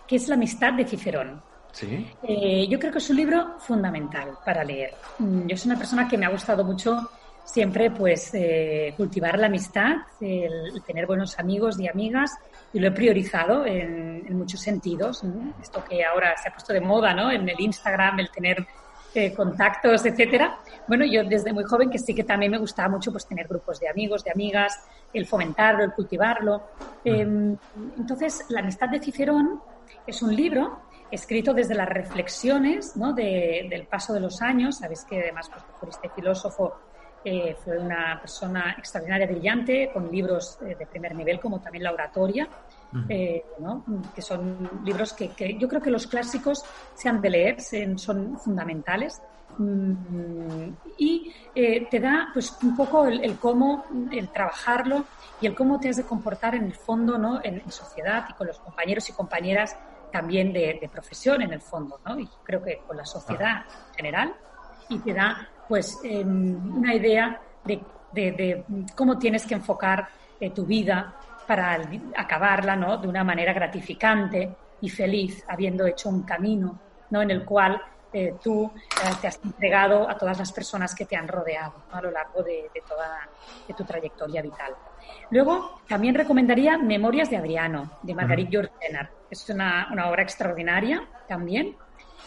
que 0.07 0.15
es 0.15 0.27
La 0.27 0.35
amistad 0.35 0.73
de 0.73 0.85
Cicerón. 0.85 1.41
¿Sí? 1.71 2.09
Eh, 2.23 2.67
yo 2.67 2.79
creo 2.79 2.91
que 2.91 2.97
es 2.97 3.09
un 3.09 3.17
libro 3.17 3.59
fundamental 3.59 4.37
para 4.43 4.63
leer. 4.63 4.95
Mm, 5.19 5.47
yo 5.47 5.57
soy 5.57 5.71
una 5.71 5.77
persona 5.77 6.07
que 6.07 6.17
me 6.17 6.25
ha 6.25 6.29
gustado 6.29 6.63
mucho 6.63 7.09
siempre 7.47 7.89
pues 7.91 8.31
eh, 8.33 8.93
cultivar 8.97 9.39
la 9.39 9.47
amistad, 9.47 9.95
el, 10.19 10.83
tener 10.85 11.07
buenos 11.07 11.39
amigos 11.39 11.79
y 11.79 11.87
amigas 11.87 12.37
y 12.73 12.79
lo 12.79 12.89
he 12.89 12.91
priorizado 12.91 13.65
en, 13.65 14.37
muchos 14.37 14.59
sentidos. 14.59 15.23
Esto 15.61 15.83
que 15.83 16.03
ahora 16.03 16.35
se 16.37 16.49
ha 16.49 16.51
puesto 16.51 16.73
de 16.73 16.81
moda, 16.81 17.13
¿no? 17.13 17.31
En 17.31 17.47
el 17.47 17.59
Instagram, 17.59 18.19
el 18.19 18.29
tener 18.29 18.67
eh, 19.15 19.33
contactos, 19.33 20.05
etcétera. 20.05 20.59
Bueno, 20.87 21.05
yo 21.05 21.23
desde 21.23 21.53
muy 21.53 21.63
joven 21.63 21.89
que 21.89 21.97
sí 21.97 22.13
que 22.13 22.25
también 22.25 22.51
me 22.51 22.57
gustaba 22.57 22.89
mucho 22.89 23.11
pues 23.11 23.25
tener 23.25 23.47
grupos 23.47 23.79
de 23.79 23.87
amigos, 23.87 24.25
de 24.25 24.31
amigas, 24.31 24.77
el 25.13 25.25
fomentarlo, 25.25 25.85
el 25.85 25.93
cultivarlo. 25.93 26.63
Em, 27.05 27.57
entonces, 27.97 28.45
la 28.49 28.59
amistad 28.59 28.89
de 28.89 28.99
Cicerón 28.99 29.61
es 30.05 30.21
un 30.21 30.35
libro 30.35 30.81
escrito 31.09 31.53
desde 31.53 31.73
las 31.75 31.87
reflexiones 31.87 32.97
¿no? 32.97 33.13
del 33.13 33.87
paso 33.89 34.13
de 34.13 34.19
los 34.19 34.41
años. 34.41 34.79
Sabéis 34.79 35.05
que 35.05 35.21
además 35.21 35.49
pues, 35.49 35.63
por 35.79 35.89
este 35.89 36.09
filósofo 36.09 36.75
eh, 37.29 37.57
fue 37.61 37.77
una 37.77 38.17
persona 38.21 38.75
extraordinaria, 38.77 39.27
brillante, 39.27 39.89
con 39.93 40.09
libros 40.09 40.57
eh, 40.61 40.77
de 40.79 40.85
primer 40.85 41.13
nivel 41.13 41.41
como 41.41 41.59
también 41.59 41.83
la 41.83 41.91
oratoria, 41.91 42.47
eh, 43.09 43.43
¿no? 43.59 43.83
que 44.15 44.21
son 44.21 44.81
libros 44.85 45.11
que, 45.11 45.57
yo 45.59 45.67
creo 45.67 45.81
que 45.81 45.89
los 45.89 46.07
clásicos 46.07 46.63
se 46.93 47.09
han 47.09 47.19
de 47.19 47.29
leer, 47.29 47.57
son 47.97 48.39
fundamentales. 48.39 49.21
Mm, 49.57 50.69
y 50.97 51.33
te 51.53 51.99
da 51.99 52.29
pues 52.31 52.57
un 52.63 52.77
poco 52.77 53.07
el, 53.07 53.37
cómo 53.39 53.83
el 54.09 54.29
trabajarlo 54.29 55.03
y 55.41 55.47
el 55.47 55.55
cómo 55.55 55.81
te 55.81 55.89
has 55.89 55.97
de 55.97 56.03
comportar 56.03 56.55
en 56.55 56.63
el 56.63 56.75
fondo 56.75 57.17
¿no? 57.17 57.41
en, 57.43 57.55
en 57.55 57.71
sociedad 57.71 58.25
y 58.29 58.33
con 58.35 58.47
los 58.47 58.59
compañeros 58.59 59.09
y 59.09 59.13
compañeras 59.13 59.75
también 60.13 60.53
de, 60.53 60.89
profesión 60.89 61.41
en 61.41 61.51
el 61.51 61.61
fondo, 61.61 61.99
¿no? 62.05 62.17
Y 62.17 62.29
creo 62.43 62.63
que 62.63 62.81
con 62.87 62.95
la 62.95 63.05
sociedad 63.05 63.65
en 63.89 63.95
general 63.95 64.33
y 64.87 64.99
te 64.99 65.13
da 65.13 65.49
pues 65.67 65.99
em, 66.03 66.77
una 66.77 66.93
idea 66.93 67.41
de, 67.63 68.63
cómo 68.95 69.17
tienes 69.19 69.45
que 69.45 69.53
enfocar 69.53 70.07
eh, 70.39 70.49
tu 70.51 70.65
vida 70.65 71.15
para 71.45 71.79
acabarla, 72.15 72.75
¿no? 72.75 72.97
De 72.97 73.07
una 73.07 73.23
manera 73.23 73.53
gratificante 73.53 74.55
y 74.81 74.89
feliz, 74.89 75.43
habiendo 75.47 75.85
hecho 75.85 76.09
un 76.09 76.23
camino, 76.23 76.79
¿no? 77.09 77.21
En 77.21 77.31
el 77.31 77.45
cual 77.45 77.81
eh, 78.13 78.35
tú 78.41 78.65
eh, 78.65 79.09
te 79.19 79.27
has 79.27 79.39
entregado 79.43 80.09
a 80.09 80.17
todas 80.17 80.39
las 80.39 80.51
personas 80.51 80.95
que 80.95 81.05
te 81.05 81.15
han 81.15 81.27
rodeado 81.27 81.73
a 81.91 82.01
lo 82.01 82.09
largo 82.09 82.41
de, 82.41 82.69
toda 82.87 83.27
tu 83.75 83.83
trayectoria 83.83 84.41
vital. 84.41 84.73
Luego, 85.29 85.81
también 85.87 86.15
recomendaría 86.15 86.77
Memorias 86.77 87.29
de 87.29 87.37
Adriano, 87.37 87.91
de 88.01 88.15
Marguerite 88.15 88.51
George 88.51 88.71
Es 89.29 89.49
una, 89.49 89.89
obra 90.09 90.23
extraordinaria 90.23 91.03
también. 91.27 91.75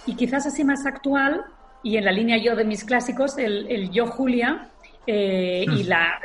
Y 0.06 0.14
quizás 0.16 0.46
así 0.46 0.64
más 0.64 0.84
actual, 0.86 1.44
y 1.82 1.96
en 1.96 2.04
la 2.04 2.12
línea 2.12 2.36
yo 2.38 2.54
de 2.56 2.64
mis 2.64 2.84
clásicos, 2.84 3.38
el, 3.38 3.90
Yo 3.90 4.06
Julia, 4.06 4.70
eh, 5.06 5.64
y 5.66 5.84
la 5.84 6.20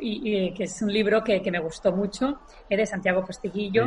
y, 0.00 0.52
que 0.54 0.64
es 0.64 0.82
un 0.82 0.92
libro 0.92 1.22
que, 1.22 1.40
me 1.50 1.58
gustó 1.58 1.92
mucho, 1.92 2.40
de 2.68 2.86
Santiago 2.86 3.24
Postiguillo, 3.24 3.84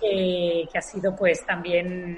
que 0.00 0.68
ha 0.74 0.82
sido 0.82 1.16
pues 1.16 1.44
también 1.46 2.16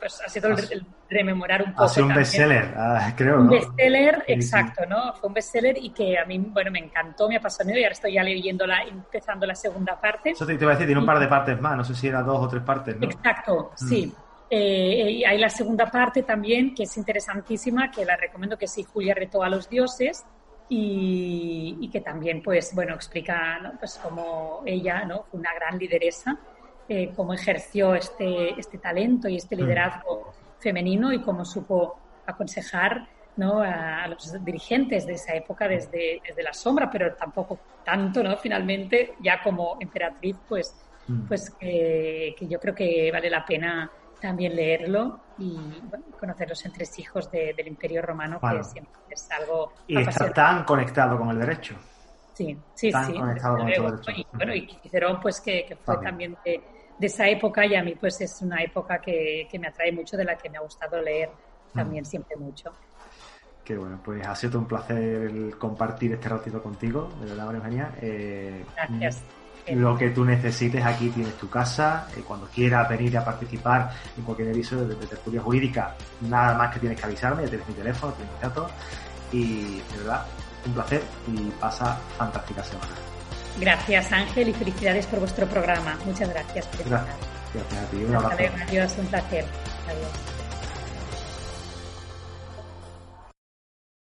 pues 0.00 0.20
ha 0.24 0.28
sido 0.28 0.48
el, 0.48 0.86
rememorar 1.08 1.62
un 1.62 1.72
poco. 1.72 1.84
Ha 1.84 1.88
sido 1.88 2.06
un 2.06 2.14
bestseller, 2.14 2.74
ah, 2.76 3.12
creo. 3.14 3.40
Un 3.40 3.48
bestseller, 3.48 4.24
exacto, 4.26 4.86
¿no? 4.88 5.12
Fue 5.14 5.28
un 5.28 5.34
bestseller 5.34 5.76
y 5.78 5.90
que 5.90 6.18
a 6.18 6.24
mí, 6.24 6.38
bueno, 6.38 6.70
me 6.70 6.78
encantó, 6.78 7.28
me 7.28 7.36
apasionó 7.36 7.72
y 7.76 7.82
ahora 7.82 7.92
estoy 7.92 8.14
ya 8.14 8.22
leyendo 8.22 8.66
la, 8.66 8.82
empezando 8.82 9.46
la 9.46 9.54
segunda 9.54 10.00
parte. 10.00 10.30
Eso 10.30 10.46
te, 10.46 10.54
iba 10.54 10.68
a 10.68 10.74
decir, 10.74 10.86
tiene 10.86 11.00
un 11.00 11.06
par 11.06 11.20
de 11.20 11.28
partes 11.28 11.60
más, 11.60 11.76
no 11.76 11.84
sé 11.84 11.94
si 11.94 12.08
era 12.08 12.22
dos 12.22 12.38
o 12.40 12.48
tres 12.48 12.62
partes, 12.62 12.96
¿no? 12.96 13.06
Exacto, 13.06 13.72
mm. 13.72 13.88
sí. 13.88 14.14
Eh, 14.50 15.10
y 15.18 15.24
hay 15.24 15.38
la 15.38 15.48
segunda 15.48 15.86
parte 15.86 16.24
también, 16.24 16.74
que 16.74 16.82
es 16.82 16.96
interesantísima, 16.96 17.90
que 17.90 18.04
la 18.04 18.16
recomiendo, 18.16 18.58
que 18.58 18.66
sí, 18.66 18.82
Julia 18.82 19.14
retó 19.14 19.42
a 19.42 19.48
los 19.48 19.68
dioses. 19.68 20.24
Y, 20.72 21.88
que 21.90 22.00
también, 22.00 22.42
pues, 22.42 22.72
bueno, 22.76 22.94
explica 22.94 23.58
¿no? 23.58 23.72
pues 23.76 23.98
cómo 24.00 24.62
ella 24.64 25.04
¿no? 25.04 25.24
fue 25.24 25.40
una 25.40 25.52
gran 25.52 25.76
lideresa 25.76 26.38
eh, 26.92 27.12
cómo 27.14 27.32
ejerció 27.32 27.94
este, 27.94 28.58
este 28.58 28.78
talento 28.78 29.28
y 29.28 29.36
este 29.36 29.54
mm. 29.54 29.60
liderazgo 29.60 30.32
femenino 30.58 31.12
y 31.12 31.20
cómo 31.20 31.44
supo 31.44 31.96
aconsejar 32.26 33.06
¿no? 33.36 33.60
a, 33.60 34.08
los 34.08 34.44
dirigentes 34.44 35.06
de 35.06 35.12
esa 35.12 35.36
época 35.36 35.68
desde, 35.68 36.20
desde, 36.26 36.42
la 36.42 36.52
sombra, 36.52 36.90
pero 36.90 37.14
tampoco 37.14 37.60
tanto, 37.84 38.24
¿no? 38.24 38.36
Finalmente, 38.38 39.14
ya 39.20 39.40
como 39.40 39.76
emperatriz, 39.78 40.34
pues, 40.48 40.74
mm. 41.06 41.28
pues 41.28 41.50
que 41.50 42.34
yo 42.40 42.58
creo 42.58 42.74
que 42.74 43.12
vale 43.12 43.30
la 43.30 43.44
pena 43.44 43.88
también 44.20 44.54
leerlo 44.54 45.20
y 45.38 45.58
conocer 46.18 46.48
los 46.48 46.64
entresijos 46.64 47.30
del 47.30 47.66
Imperio 47.66 48.02
Romano, 48.02 48.40
que 48.40 48.64
siempre 48.64 49.00
es 49.08 49.28
algo... 49.30 49.72
Y 49.86 49.98
está 49.98 50.32
tan 50.32 50.64
conectado 50.64 51.18
con 51.18 51.30
el 51.30 51.38
derecho. 51.38 51.74
Sí, 52.34 52.56
sí, 52.74 52.90
sí. 52.90 53.12
Y, 53.12 54.26
bueno, 54.32 54.54
y 54.54 54.78
Cicerón, 54.82 55.20
pues 55.20 55.40
que, 55.40 55.76
fue 55.84 55.98
también, 55.98 56.36
de, 56.44 56.62
esa 57.00 57.28
época 57.28 57.66
y 57.66 57.74
a 57.74 57.82
mí 57.82 57.94
pues 57.94 58.20
es 58.20 58.40
una 58.42 58.62
época 58.62 58.98
que, 58.98 59.48
me 59.58 59.68
atrae 59.68 59.92
mucho, 59.92 60.16
de 60.16 60.24
la 60.24 60.36
que 60.36 60.48
me 60.48 60.58
ha 60.58 60.60
gustado 60.60 61.00
leer 61.00 61.30
también 61.74 62.04
siempre 62.04 62.36
mucho. 62.36 62.72
Qué 63.64 63.76
bueno, 63.76 64.00
pues 64.02 64.26
ha 64.26 64.34
sido 64.34 64.58
un 64.58 64.66
placer 64.66 65.56
compartir 65.58 66.12
este 66.12 66.28
ratito 66.28 66.62
contigo, 66.62 67.10
de 67.20 67.26
verdad, 67.26 67.46
María 67.46 67.58
Eugenia. 67.58 67.94
Eh, 68.00 68.64
Gracias. 68.74 69.22
Lo 69.68 69.96
que 69.96 70.10
tú 70.10 70.24
necesites, 70.24 70.84
aquí 70.84 71.08
tienes 71.10 71.34
tu 71.34 71.48
casa. 71.48 72.06
Eh, 72.16 72.22
cuando 72.26 72.46
quieras 72.46 72.88
venir 72.88 73.16
a 73.16 73.24
participar 73.24 73.90
en 74.16 74.24
cualquier 74.24 74.48
episodio 74.48 74.86
de, 74.88 75.06
tertulia 75.06 75.40
jurídica, 75.40 75.94
nada 76.22 76.54
más 76.54 76.74
que 76.74 76.80
tienes 76.80 76.98
que 76.98 77.06
avisarme, 77.06 77.44
ya 77.44 77.50
tienes 77.50 77.68
mi 77.68 77.74
teléfono, 77.74 78.12
tienes 78.14 78.34
mi 78.34 78.40
datos. 78.40 78.70
Y 79.32 79.80
de 79.92 79.98
verdad, 79.98 80.26
un 80.66 80.72
placer 80.72 81.02
y 81.28 81.50
pasa 81.60 81.98
fantástica 82.16 82.64
semana. 82.64 82.92
Gracias 83.58 84.12
Ángel 84.12 84.48
y 84.48 84.52
felicidades 84.52 85.06
por 85.06 85.20
vuestro 85.20 85.46
programa. 85.46 85.98
Muchas 86.04 86.28
gracias. 86.30 86.68
Gracias. 86.86 87.16
Gracias 87.54 87.84
a 87.84 87.90
ti. 87.90 87.96
Un 87.96 88.14
abrazo. 88.14 88.36
Adiós, 88.68 88.94
un 88.98 89.06
placer. 89.06 89.44
Adiós. 89.88 90.39